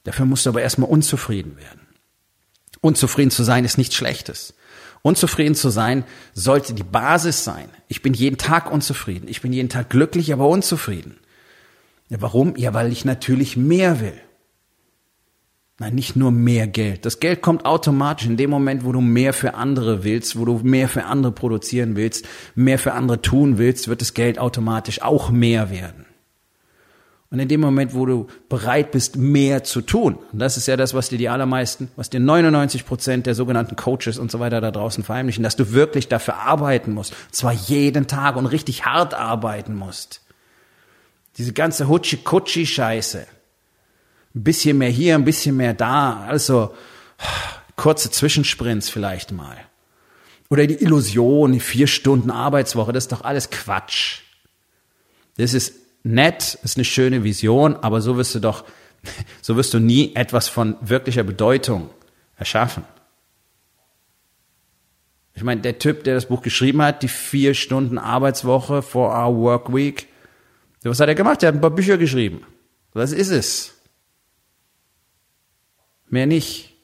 Dafür 0.05 0.27
musst 0.27 0.47
du 0.47 0.51
aber 0.51 0.63
erstmal 0.63 0.91
unzufrieden 0.91 1.57
werden. 1.57 1.81
Unzufrieden 2.83 3.31
zu 3.31 3.43
sein 3.43 3.65
ist 3.65 3.79
nichts 3.79 3.95
Schlechtes. 3.97 4.55
Unzufrieden 5.03 5.55
zu 5.55 5.71
sein 5.71 6.05
sollte 6.35 6.75
die 6.75 6.83
Basis 6.83 7.45
sein. 7.45 7.69
Ich 7.89 8.03
bin 8.03 8.13
jeden 8.13 8.37
Tag 8.39 8.71
unzufrieden. 8.71 9.27
Ich 9.29 9.41
bin 9.41 9.53
jeden 9.53 9.69
Tag 9.71 9.89
glücklich, 9.89 10.33
aber 10.33 10.49
unzufrieden. 10.49 11.19
Ja, 12.09 12.21
warum? 12.21 12.57
Ja, 12.57 12.75
weil 12.75 12.93
ich 12.93 13.05
natürlich 13.05 13.57
mehr 13.57 14.01
will. 14.01 14.21
Nein, 15.79 15.95
nicht 15.95 16.17
nur 16.17 16.31
mehr 16.31 16.67
Geld. 16.67 17.05
Das 17.05 17.21
Geld 17.21 17.43
kommt 17.43 17.67
automatisch 17.67 18.27
in 18.27 18.39
dem 18.39 18.49
Moment, 18.49 18.85
wo 18.85 18.93
du 18.93 19.03
mehr 19.03 19.35
für 19.35 19.55
andere 19.55 20.05
willst, 20.05 20.39
wo 20.39 20.47
du 20.47 20.61
mehr 20.63 20.89
für 20.89 21.05
andere 21.05 21.33
produzieren 21.33 21.97
willst, 21.97 22.25
mehr 22.55 22.79
für 22.79 22.95
andere 22.95 23.21
tun 23.21 23.59
willst, 23.59 23.89
wird 23.89 24.01
das 24.01 24.15
Geld 24.15 24.39
automatisch 24.39 25.03
auch 25.03 25.31
mehr 25.31 25.71
werden. 25.71 26.07
Und 27.31 27.41
in 27.41 27.49
dem 27.49 27.61
Moment, 27.61 27.93
wo 27.93 28.07
du 28.07 28.29
bereit 28.49 28.93
bist, 28.93 29.17
mehr 29.17 29.65
zu 29.65 29.83
tun, 29.83 30.17
und 30.33 30.39
das 30.39 30.57
ist 30.57 30.69
ja 30.69 30.77
das, 30.77 30.95
was 30.95 31.11
dir 31.11 31.19
die 31.19 31.29
allermeisten, 31.29 31.91
was 31.97 32.09
dir 32.09 32.21
99 32.21 32.87
Prozent 32.87 33.27
der 33.27 33.35
sogenannten 33.35 33.77
Coaches 33.77 34.19
und 34.19 34.31
so 34.31 34.41
weiter 34.41 34.63
da 34.63 34.71
draußen 34.71 35.05
verheimlichen, 35.05 35.43
dass 35.43 35.57
du 35.57 35.73
wirklich 35.73 36.09
dafür 36.09 36.37
arbeiten 36.37 36.95
musst, 36.95 37.15
zwar 37.33 37.53
jeden 37.53 38.07
Tag 38.07 38.37
und 38.37 38.47
richtig 38.47 38.87
hart 38.87 39.13
arbeiten 39.13 39.75
musst. 39.75 40.23
Diese 41.37 41.53
ganze 41.53 41.89
Hutschi-Kutschi-Scheiße 41.89 43.27
ein 44.37 44.45
bisschen 44.45 44.79
mehr 44.79 44.91
hier, 44.91 45.15
ein 45.15 45.25
bisschen 45.25 45.57
mehr 45.57 45.75
da. 45.75 46.21
Also 46.29 46.75
kurze 47.77 48.11
Zwischensprints 48.11 48.91
vielleicht 48.91 49.33
mal. 49.33 49.57
Oder 50.51 50.67
die 50.67 50.75
Illusion, 50.75 51.53
die 51.53 51.61
vier 51.61 51.87
Stunden 51.87 52.31
Arbeitswoche, 52.31 52.93
das 52.93 53.05
ist 53.05 53.13
doch 53.13 53.25
alles 53.25 53.51
Quatsch. 53.51 54.21
Das 55.39 55.55
ist 55.55 55.75
nett, 56.05 56.59
ist 56.63 56.77
eine 56.77 56.85
schöne 56.85 57.25
Vision, 57.25 57.77
aber 57.77 58.01
so 58.01 58.17
wirst 58.17 58.35
du 58.35 58.41
doch, 58.41 58.65
so 59.43 59.57
wirst 59.57 59.75
du 59.75 59.81
nie 59.81 60.15
etwas 60.15 60.49
von 60.49 60.77
wirklicher 60.81 61.25
Bedeutung 61.25 61.91
erschaffen. 62.37 62.85
Ich 65.35 65.43
meine, 65.43 65.61
der 65.61 65.79
Typ, 65.79 66.05
der 66.05 66.15
das 66.15 66.27
Buch 66.27 66.43
geschrieben 66.43 66.81
hat, 66.81 67.03
die 67.03 67.09
vier 67.09 67.55
Stunden 67.55 67.99
Arbeitswoche 67.99 68.83
for 68.83 69.11
our 69.11 69.37
work 69.37 69.75
week, 69.75 70.09
was 70.83 71.01
hat 71.01 71.09
er 71.09 71.15
gemacht? 71.17 71.43
Er 71.43 71.49
hat 71.49 71.57
ein 71.57 71.61
paar 71.61 71.71
Bücher 71.71 71.99
geschrieben. 71.99 72.43
Was 72.93 73.13
ist 73.13 73.31
es? 73.31 73.76
Mehr 76.09 76.27
nicht. 76.27 76.75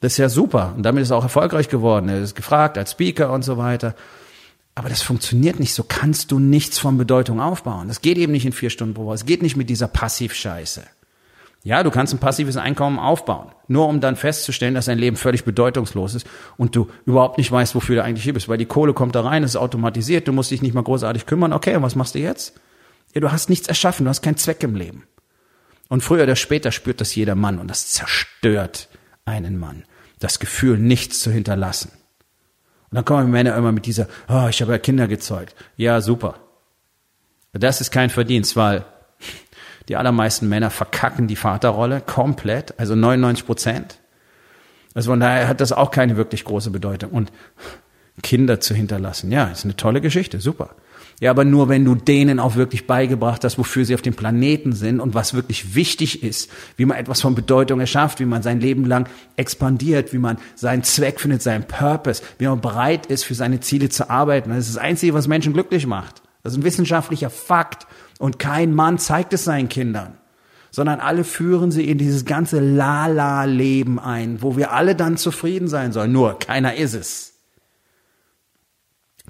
Das 0.00 0.12
ist 0.12 0.18
ja 0.18 0.28
super. 0.28 0.74
Und 0.76 0.82
damit 0.82 1.02
ist 1.02 1.10
er 1.10 1.16
auch 1.16 1.24
erfolgreich 1.24 1.68
geworden. 1.68 2.08
Er 2.08 2.20
ist 2.20 2.34
gefragt 2.34 2.78
als 2.78 2.92
Speaker 2.92 3.32
und 3.32 3.42
so 3.42 3.56
weiter. 3.58 3.94
Aber 4.74 4.88
das 4.88 5.02
funktioniert 5.02 5.58
nicht. 5.58 5.74
So 5.74 5.82
kannst 5.82 6.30
du 6.30 6.38
nichts 6.38 6.78
von 6.78 6.98
Bedeutung 6.98 7.40
aufbauen. 7.40 7.88
Das 7.88 8.00
geht 8.00 8.16
eben 8.16 8.32
nicht 8.32 8.46
in 8.46 8.52
vier 8.52 8.70
Stunden 8.70 8.94
pro 8.94 9.06
Woche. 9.06 9.16
Es 9.16 9.26
geht 9.26 9.42
nicht 9.42 9.56
mit 9.56 9.68
dieser 9.70 9.88
Passivscheiße. 9.88 10.84
Ja, 11.64 11.82
du 11.82 11.90
kannst 11.90 12.14
ein 12.14 12.18
passives 12.18 12.56
Einkommen 12.56 12.98
aufbauen, 12.98 13.48
nur 13.66 13.88
um 13.88 14.00
dann 14.00 14.14
festzustellen, 14.14 14.74
dass 14.74 14.86
dein 14.86 14.98
Leben 14.98 15.16
völlig 15.16 15.44
bedeutungslos 15.44 16.14
ist 16.14 16.26
und 16.56 16.76
du 16.76 16.88
überhaupt 17.04 17.36
nicht 17.36 17.50
weißt, 17.50 17.74
wofür 17.74 17.96
du 17.96 18.04
eigentlich 18.04 18.22
hier 18.22 18.32
bist, 18.32 18.48
weil 18.48 18.58
die 18.58 18.66
Kohle 18.66 18.94
kommt 18.94 19.16
da 19.16 19.22
rein, 19.22 19.42
es 19.42 19.50
ist 19.50 19.56
automatisiert, 19.56 20.28
du 20.28 20.32
musst 20.32 20.52
dich 20.52 20.62
nicht 20.62 20.74
mal 20.74 20.84
großartig 20.84 21.26
kümmern. 21.26 21.52
Okay, 21.52 21.74
und 21.74 21.82
was 21.82 21.96
machst 21.96 22.14
du 22.14 22.20
jetzt? 22.20 22.58
Ja, 23.12 23.20
du 23.20 23.32
hast 23.32 23.50
nichts 23.50 23.66
erschaffen, 23.66 24.04
du 24.04 24.10
hast 24.10 24.22
keinen 24.22 24.36
Zweck 24.36 24.62
im 24.62 24.76
Leben. 24.76 25.02
Und 25.88 26.02
früher 26.02 26.24
oder 26.24 26.36
später 26.36 26.70
spürt 26.70 27.00
das 27.00 27.14
jeder 27.14 27.34
Mann 27.34 27.58
und 27.58 27.68
das 27.68 27.88
zerstört 27.88 28.88
einen 29.24 29.58
Mann. 29.58 29.84
Das 30.18 30.38
Gefühl, 30.38 30.78
nichts 30.78 31.20
zu 31.20 31.30
hinterlassen. 31.30 31.90
Und 32.90 32.96
dann 32.96 33.04
kommen 33.04 33.30
Männer 33.30 33.56
immer 33.56 33.72
mit 33.72 33.86
dieser, 33.86 34.06
oh, 34.28 34.46
ich 34.48 34.60
habe 34.62 34.72
ja 34.72 34.78
Kinder 34.78 35.08
gezeugt. 35.08 35.54
Ja, 35.76 36.00
super. 36.00 36.36
Das 37.52 37.80
ist 37.80 37.90
kein 37.90 38.10
Verdienst, 38.10 38.56
weil 38.56 38.84
die 39.88 39.96
allermeisten 39.96 40.48
Männer 40.48 40.70
verkacken 40.70 41.28
die 41.28 41.36
Vaterrolle 41.36 42.00
komplett, 42.00 42.78
also 42.78 42.94
99 42.94 43.46
Prozent. 43.46 43.98
Also 44.94 45.10
von 45.10 45.20
daher 45.20 45.48
hat 45.48 45.60
das 45.60 45.72
auch 45.72 45.90
keine 45.90 46.16
wirklich 46.16 46.44
große 46.44 46.70
Bedeutung. 46.70 47.10
Und 47.10 47.32
Kinder 48.22 48.60
zu 48.60 48.74
hinterlassen, 48.74 49.30
ja, 49.30 49.44
ist 49.44 49.64
eine 49.64 49.76
tolle 49.76 50.00
Geschichte, 50.00 50.40
super. 50.40 50.74
Ja, 51.20 51.32
aber 51.32 51.44
nur 51.44 51.68
wenn 51.68 51.84
du 51.84 51.96
denen 51.96 52.38
auch 52.38 52.54
wirklich 52.54 52.86
beigebracht 52.86 53.42
hast, 53.42 53.58
wofür 53.58 53.84
sie 53.84 53.94
auf 53.94 54.02
dem 54.02 54.14
Planeten 54.14 54.72
sind 54.72 55.00
und 55.00 55.14
was 55.14 55.34
wirklich 55.34 55.74
wichtig 55.74 56.22
ist, 56.22 56.48
wie 56.76 56.84
man 56.84 56.96
etwas 56.96 57.20
von 57.20 57.34
Bedeutung 57.34 57.80
erschafft, 57.80 58.20
wie 58.20 58.24
man 58.24 58.42
sein 58.42 58.60
Leben 58.60 58.84
lang 58.84 59.08
expandiert, 59.36 60.12
wie 60.12 60.18
man 60.18 60.38
seinen 60.54 60.84
Zweck 60.84 61.18
findet, 61.18 61.42
seinen 61.42 61.64
Purpose, 61.64 62.22
wie 62.38 62.46
man 62.46 62.60
bereit 62.60 63.06
ist, 63.06 63.24
für 63.24 63.34
seine 63.34 63.58
Ziele 63.58 63.88
zu 63.88 64.08
arbeiten. 64.08 64.50
Das 64.50 64.68
ist 64.68 64.76
das 64.76 64.82
Einzige, 64.82 65.12
was 65.12 65.26
Menschen 65.26 65.54
glücklich 65.54 65.88
macht. 65.88 66.22
Das 66.44 66.52
ist 66.52 66.60
ein 66.60 66.64
wissenschaftlicher 66.64 67.30
Fakt. 67.30 67.88
Und 68.20 68.38
kein 68.38 68.72
Mann 68.72 68.98
zeigt 68.98 69.32
es 69.32 69.42
seinen 69.42 69.68
Kindern, 69.68 70.18
sondern 70.70 71.00
alle 71.00 71.24
führen 71.24 71.72
sie 71.72 71.88
in 71.88 71.98
dieses 71.98 72.26
ganze 72.26 72.60
Lala-Leben 72.60 73.98
ein, 73.98 74.40
wo 74.40 74.56
wir 74.56 74.72
alle 74.72 74.94
dann 74.94 75.16
zufrieden 75.16 75.66
sein 75.66 75.92
sollen. 75.92 76.12
Nur 76.12 76.38
keiner 76.38 76.76
ist 76.76 76.94
es. 76.94 77.37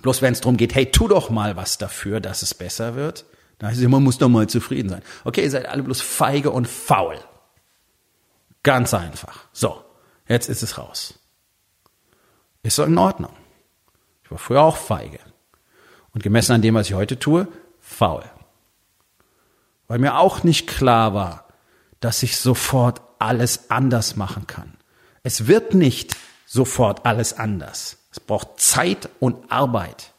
Bloß 0.02 0.22
wenn 0.22 0.32
es 0.32 0.40
darum 0.40 0.56
geht, 0.56 0.74
hey, 0.74 0.90
tu 0.90 1.08
doch 1.08 1.30
mal 1.30 1.56
was 1.56 1.78
dafür, 1.78 2.20
dass 2.20 2.42
es 2.42 2.54
besser 2.54 2.94
wird, 2.94 3.24
dann 3.58 3.70
heißt 3.70 3.80
es, 3.80 3.88
man 3.88 4.02
muss 4.02 4.18
doch 4.18 4.28
mal 4.28 4.48
zufrieden 4.48 4.88
sein. 4.88 5.02
Okay, 5.24 5.42
ihr 5.42 5.50
seid 5.50 5.66
alle 5.66 5.82
bloß 5.82 6.00
feige 6.00 6.50
und 6.50 6.68
faul. 6.68 7.18
Ganz 8.62 8.94
einfach. 8.94 9.46
So, 9.52 9.84
jetzt 10.28 10.48
ist 10.48 10.62
es 10.62 10.78
raus. 10.78 11.18
Ist 12.62 12.76
so 12.76 12.84
in 12.84 12.98
Ordnung. 12.98 13.32
Ich 14.24 14.30
war 14.30 14.38
früher 14.38 14.62
auch 14.62 14.76
feige. 14.76 15.20
Und 16.12 16.22
gemessen 16.22 16.52
an 16.52 16.62
dem, 16.62 16.74
was 16.74 16.88
ich 16.88 16.94
heute 16.94 17.18
tue, 17.18 17.48
faul. 17.80 18.24
Weil 19.86 19.98
mir 19.98 20.18
auch 20.18 20.44
nicht 20.44 20.66
klar 20.68 21.14
war, 21.14 21.48
dass 22.00 22.22
ich 22.22 22.36
sofort 22.36 23.00
alles 23.18 23.70
anders 23.70 24.16
machen 24.16 24.46
kann. 24.46 24.76
Es 25.22 25.46
wird 25.46 25.74
nicht 25.74 26.16
sofort 26.46 27.06
alles 27.06 27.32
anders. 27.32 27.98
Es 28.18 28.26
braucht 28.26 28.60
Zeit 28.60 29.08
und 29.20 29.36
Arbeit. 29.50 30.12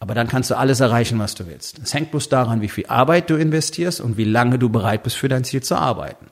Aber 0.00 0.14
dann 0.14 0.28
kannst 0.28 0.50
du 0.50 0.56
alles 0.56 0.80
erreichen, 0.80 1.18
was 1.18 1.34
du 1.34 1.46
willst. 1.46 1.78
Es 1.78 1.94
hängt 1.94 2.10
bloß 2.10 2.28
daran, 2.28 2.60
wie 2.60 2.68
viel 2.68 2.86
Arbeit 2.86 3.30
du 3.30 3.36
investierst 3.36 4.00
und 4.00 4.16
wie 4.16 4.24
lange 4.24 4.58
du 4.58 4.68
bereit 4.68 5.02
bist, 5.02 5.16
für 5.16 5.28
dein 5.28 5.44
Ziel 5.44 5.62
zu 5.62 5.76
arbeiten. 5.76 6.26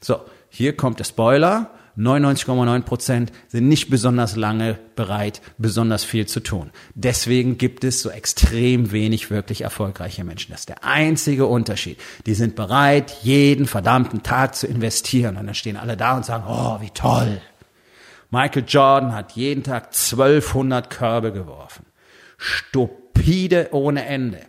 So, 0.00 0.20
hier 0.48 0.76
kommt 0.76 0.98
der 0.98 1.04
Spoiler. 1.04 1.70
99,9 1.96 2.82
Prozent 2.82 3.32
sind 3.46 3.68
nicht 3.68 3.88
besonders 3.88 4.34
lange 4.34 4.78
bereit, 4.96 5.40
besonders 5.58 6.02
viel 6.02 6.26
zu 6.26 6.40
tun. 6.40 6.70
Deswegen 6.94 7.56
gibt 7.56 7.84
es 7.84 8.02
so 8.02 8.10
extrem 8.10 8.90
wenig 8.90 9.30
wirklich 9.30 9.60
erfolgreiche 9.60 10.24
Menschen. 10.24 10.50
Das 10.50 10.60
ist 10.60 10.68
der 10.70 10.82
einzige 10.82 11.46
Unterschied. 11.46 11.98
Die 12.26 12.34
sind 12.34 12.56
bereit, 12.56 13.16
jeden 13.22 13.66
verdammten 13.66 14.24
Tag 14.24 14.56
zu 14.56 14.66
investieren. 14.66 15.36
Und 15.36 15.46
dann 15.46 15.54
stehen 15.54 15.76
alle 15.76 15.96
da 15.96 16.16
und 16.16 16.24
sagen, 16.24 16.44
oh, 16.48 16.80
wie 16.80 16.90
toll. 16.90 17.40
Michael 18.34 18.64
Jordan 18.66 19.14
hat 19.14 19.32
jeden 19.32 19.62
Tag 19.62 19.86
1200 19.86 20.90
Körbe 20.90 21.32
geworfen. 21.32 21.86
Stupide 22.36 23.68
ohne 23.70 24.04
Ende. 24.06 24.40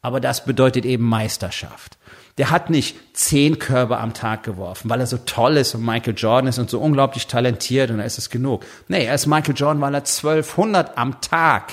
Aber 0.00 0.20
das 0.20 0.44
bedeutet 0.44 0.84
eben 0.84 1.04
Meisterschaft. 1.04 1.98
Der 2.38 2.50
hat 2.50 2.70
nicht 2.70 2.96
zehn 3.16 3.58
Körbe 3.58 3.98
am 3.98 4.14
Tag 4.14 4.44
geworfen, 4.44 4.88
weil 4.88 5.00
er 5.00 5.08
so 5.08 5.18
toll 5.18 5.56
ist 5.56 5.74
und 5.74 5.84
Michael 5.84 6.14
Jordan 6.16 6.46
ist 6.46 6.60
und 6.60 6.70
so 6.70 6.80
unglaublich 6.80 7.26
talentiert 7.26 7.90
und 7.90 7.98
da 7.98 8.04
ist 8.04 8.16
es 8.16 8.30
genug. 8.30 8.64
Nee, 8.86 9.06
er 9.06 9.14
ist 9.16 9.26
Michael 9.26 9.56
Jordan, 9.56 9.82
weil 9.82 9.94
er 9.94 10.02
1200 10.02 10.96
am 10.96 11.20
Tag 11.20 11.72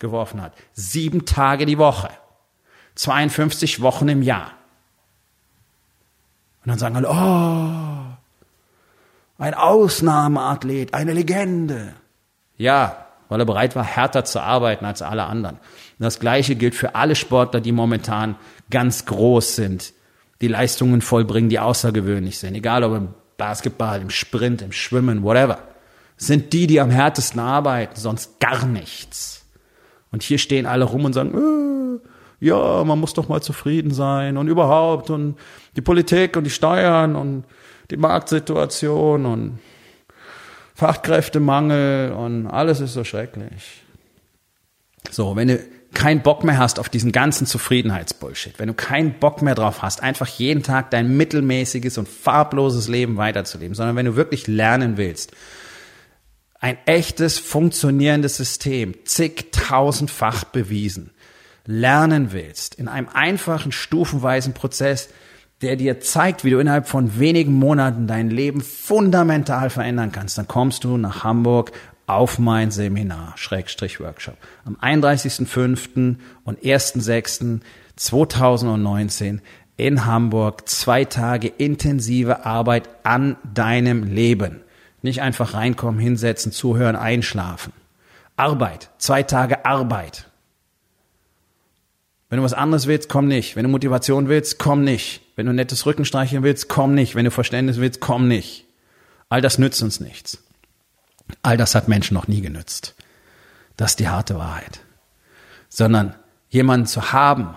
geworfen 0.00 0.42
hat. 0.42 0.54
Sieben 0.74 1.24
Tage 1.24 1.66
die 1.66 1.78
Woche. 1.78 2.10
52 2.96 3.80
Wochen 3.80 4.08
im 4.08 4.22
Jahr. 4.22 4.52
Und 6.64 6.70
dann 6.70 6.78
sagen 6.78 6.96
alle, 6.96 7.08
oh, 7.08 8.15
ein 9.38 9.54
Ausnahmeathlet, 9.54 10.94
eine 10.94 11.12
Legende. 11.12 11.94
Ja, 12.56 13.06
weil 13.28 13.40
er 13.40 13.46
bereit 13.46 13.76
war, 13.76 13.84
härter 13.84 14.24
zu 14.24 14.40
arbeiten 14.40 14.84
als 14.84 15.02
alle 15.02 15.24
anderen. 15.24 15.56
Und 15.56 16.04
das 16.04 16.20
Gleiche 16.20 16.54
gilt 16.54 16.74
für 16.74 16.94
alle 16.94 17.14
Sportler, 17.14 17.60
die 17.60 17.72
momentan 17.72 18.36
ganz 18.70 19.04
groß 19.06 19.56
sind, 19.56 19.92
die 20.40 20.48
Leistungen 20.48 21.00
vollbringen, 21.00 21.48
die 21.48 21.58
außergewöhnlich 21.58 22.38
sind. 22.38 22.54
Egal 22.54 22.84
ob 22.84 22.94
im 22.94 23.08
Basketball, 23.36 24.00
im 24.00 24.10
Sprint, 24.10 24.62
im 24.62 24.72
Schwimmen, 24.72 25.22
whatever. 25.22 25.58
Sind 26.16 26.52
die, 26.52 26.66
die 26.66 26.80
am 26.80 26.90
härtesten 26.90 27.40
arbeiten, 27.40 27.96
sonst 27.96 28.40
gar 28.40 28.64
nichts. 28.64 29.44
Und 30.10 30.22
hier 30.22 30.38
stehen 30.38 30.64
alle 30.64 30.84
rum 30.84 31.04
und 31.04 31.12
sagen, 31.12 31.34
äh, 31.34 32.46
ja, 32.46 32.84
man 32.84 32.98
muss 32.98 33.12
doch 33.14 33.28
mal 33.28 33.42
zufrieden 33.42 33.90
sein 33.92 34.36
und 34.36 34.48
überhaupt 34.48 35.10
und 35.10 35.36
die 35.74 35.80
Politik 35.82 36.36
und 36.36 36.44
die 36.44 36.50
Steuern 36.50 37.16
und 37.16 37.44
die 37.90 37.96
Marktsituation 37.96 39.26
und 39.26 39.58
Fachkräftemangel 40.74 42.12
und 42.12 42.46
alles 42.46 42.80
ist 42.80 42.92
so 42.92 43.04
schrecklich. 43.04 43.82
So, 45.10 45.36
wenn 45.36 45.48
du 45.48 45.58
keinen 45.94 46.20
Bock 46.20 46.44
mehr 46.44 46.58
hast 46.58 46.78
auf 46.78 46.90
diesen 46.90 47.12
ganzen 47.12 47.46
Zufriedenheitsbullshit, 47.46 48.58
wenn 48.58 48.68
du 48.68 48.74
keinen 48.74 49.14
Bock 49.14 49.40
mehr 49.40 49.54
drauf 49.54 49.80
hast, 49.80 50.02
einfach 50.02 50.26
jeden 50.26 50.62
Tag 50.62 50.90
dein 50.90 51.16
mittelmäßiges 51.16 51.96
und 51.96 52.08
farbloses 52.08 52.88
Leben 52.88 53.16
weiterzuleben, 53.16 53.74
sondern 53.74 53.96
wenn 53.96 54.06
du 54.06 54.16
wirklich 54.16 54.46
lernen 54.46 54.98
willst, 54.98 55.32
ein 56.60 56.76
echtes, 56.86 57.38
funktionierendes 57.38 58.36
System, 58.36 58.94
zigtausendfach 59.04 60.44
bewiesen, 60.44 61.12
lernen 61.64 62.32
willst, 62.32 62.74
in 62.74 62.88
einem 62.88 63.08
einfachen, 63.08 63.72
stufenweisen 63.72 64.52
Prozess, 64.52 65.08
der 65.62 65.76
dir 65.76 66.00
zeigt, 66.00 66.44
wie 66.44 66.50
du 66.50 66.58
innerhalb 66.58 66.86
von 66.86 67.18
wenigen 67.18 67.54
Monaten 67.54 68.06
dein 68.06 68.28
Leben 68.30 68.60
fundamental 68.60 69.70
verändern 69.70 70.12
kannst, 70.12 70.36
dann 70.36 70.48
kommst 70.48 70.84
du 70.84 70.98
nach 70.98 71.24
Hamburg 71.24 71.72
auf 72.06 72.38
mein 72.38 72.70
Seminar, 72.70 73.32
Schrägstrich 73.36 73.98
Workshop. 74.00 74.36
Am 74.64 74.76
31.05. 74.76 76.16
und 76.44 76.60
1.06.2019 76.60 79.40
in 79.76 80.06
Hamburg 80.06 80.68
zwei 80.68 81.04
Tage 81.04 81.48
intensive 81.48 82.46
Arbeit 82.46 82.88
an 83.02 83.36
deinem 83.52 84.04
Leben. 84.04 84.60
Nicht 85.02 85.20
einfach 85.22 85.54
reinkommen, 85.54 86.00
hinsetzen, 86.00 86.52
zuhören, 86.52 86.94
einschlafen. 86.96 87.72
Arbeit, 88.36 88.90
zwei 88.98 89.22
Tage 89.22 89.64
Arbeit. 89.64 90.30
Wenn 92.28 92.38
du 92.38 92.44
was 92.44 92.54
anderes 92.54 92.86
willst, 92.86 93.08
komm 93.08 93.28
nicht. 93.28 93.54
Wenn 93.54 93.62
du 93.62 93.68
Motivation 93.68 94.28
willst, 94.28 94.58
komm 94.58 94.82
nicht. 94.82 95.20
Wenn 95.36 95.46
du 95.46 95.52
nettes 95.52 95.86
Rücken 95.86 96.04
streicheln 96.04 96.42
willst, 96.42 96.68
komm 96.68 96.94
nicht. 96.94 97.14
Wenn 97.14 97.24
du 97.24 97.30
Verständnis 97.30 97.78
willst, 97.78 98.00
komm 98.00 98.26
nicht. 98.26 98.64
All 99.28 99.40
das 99.40 99.58
nützt 99.58 99.82
uns 99.82 100.00
nichts. 100.00 100.42
All 101.42 101.56
das 101.56 101.74
hat 101.74 101.88
Menschen 101.88 102.14
noch 102.14 102.28
nie 102.28 102.40
genützt. 102.40 102.94
Das 103.76 103.92
ist 103.92 104.00
die 104.00 104.08
harte 104.08 104.36
Wahrheit. 104.36 104.80
Sondern 105.68 106.14
jemanden 106.48 106.86
zu 106.86 107.12
haben, 107.12 107.54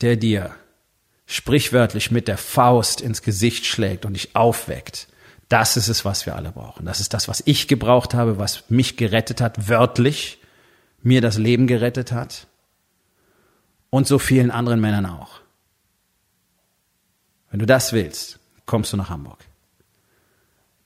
der 0.00 0.16
dir 0.16 0.54
sprichwörtlich 1.26 2.10
mit 2.10 2.28
der 2.28 2.38
Faust 2.38 3.00
ins 3.00 3.22
Gesicht 3.22 3.66
schlägt 3.66 4.04
und 4.04 4.14
dich 4.14 4.34
aufweckt, 4.34 5.08
das 5.48 5.76
ist 5.76 5.88
es, 5.88 6.04
was 6.04 6.26
wir 6.26 6.34
alle 6.34 6.50
brauchen. 6.50 6.86
Das 6.86 6.98
ist 6.98 7.14
das, 7.14 7.28
was 7.28 7.42
ich 7.46 7.68
gebraucht 7.68 8.14
habe, 8.14 8.38
was 8.38 8.64
mich 8.68 8.96
gerettet 8.96 9.40
hat, 9.40 9.68
wörtlich, 9.68 10.38
mir 11.02 11.20
das 11.20 11.38
Leben 11.38 11.68
gerettet 11.68 12.10
hat 12.10 12.48
und 13.90 14.06
so 14.06 14.18
vielen 14.18 14.50
anderen 14.50 14.80
Männern 14.80 15.04
auch. 15.06 15.40
Wenn 17.50 17.60
du 17.60 17.66
das 17.66 17.92
willst, 17.92 18.40
kommst 18.66 18.92
du 18.92 18.96
nach 18.96 19.10
Hamburg. 19.10 19.38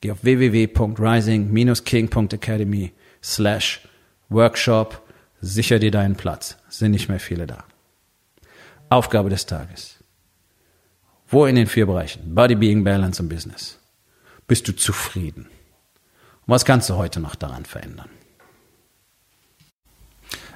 Geh 0.00 0.10
auf 0.12 0.24
www.rising-king.academy, 0.24 2.92
slash 3.22 3.80
Workshop. 4.28 5.02
Sicher 5.42 5.78
dir 5.78 5.90
deinen 5.90 6.16
Platz. 6.16 6.58
Sind 6.68 6.90
nicht 6.92 7.08
mehr 7.08 7.20
viele 7.20 7.46
da. 7.46 7.64
Aufgabe 8.88 9.28
des 9.30 9.46
Tages. 9.46 9.96
Wo 11.28 11.46
in 11.46 11.56
den 11.56 11.66
vier 11.66 11.86
Bereichen? 11.86 12.34
Body, 12.34 12.56
Being, 12.56 12.84
Balance 12.84 13.22
und 13.22 13.28
Business. 13.28 13.78
Bist 14.46 14.68
du 14.68 14.76
zufrieden? 14.76 15.48
Und 16.46 16.54
was 16.54 16.64
kannst 16.64 16.88
du 16.90 16.96
heute 16.96 17.20
noch 17.20 17.36
daran 17.36 17.64
verändern? 17.64 18.10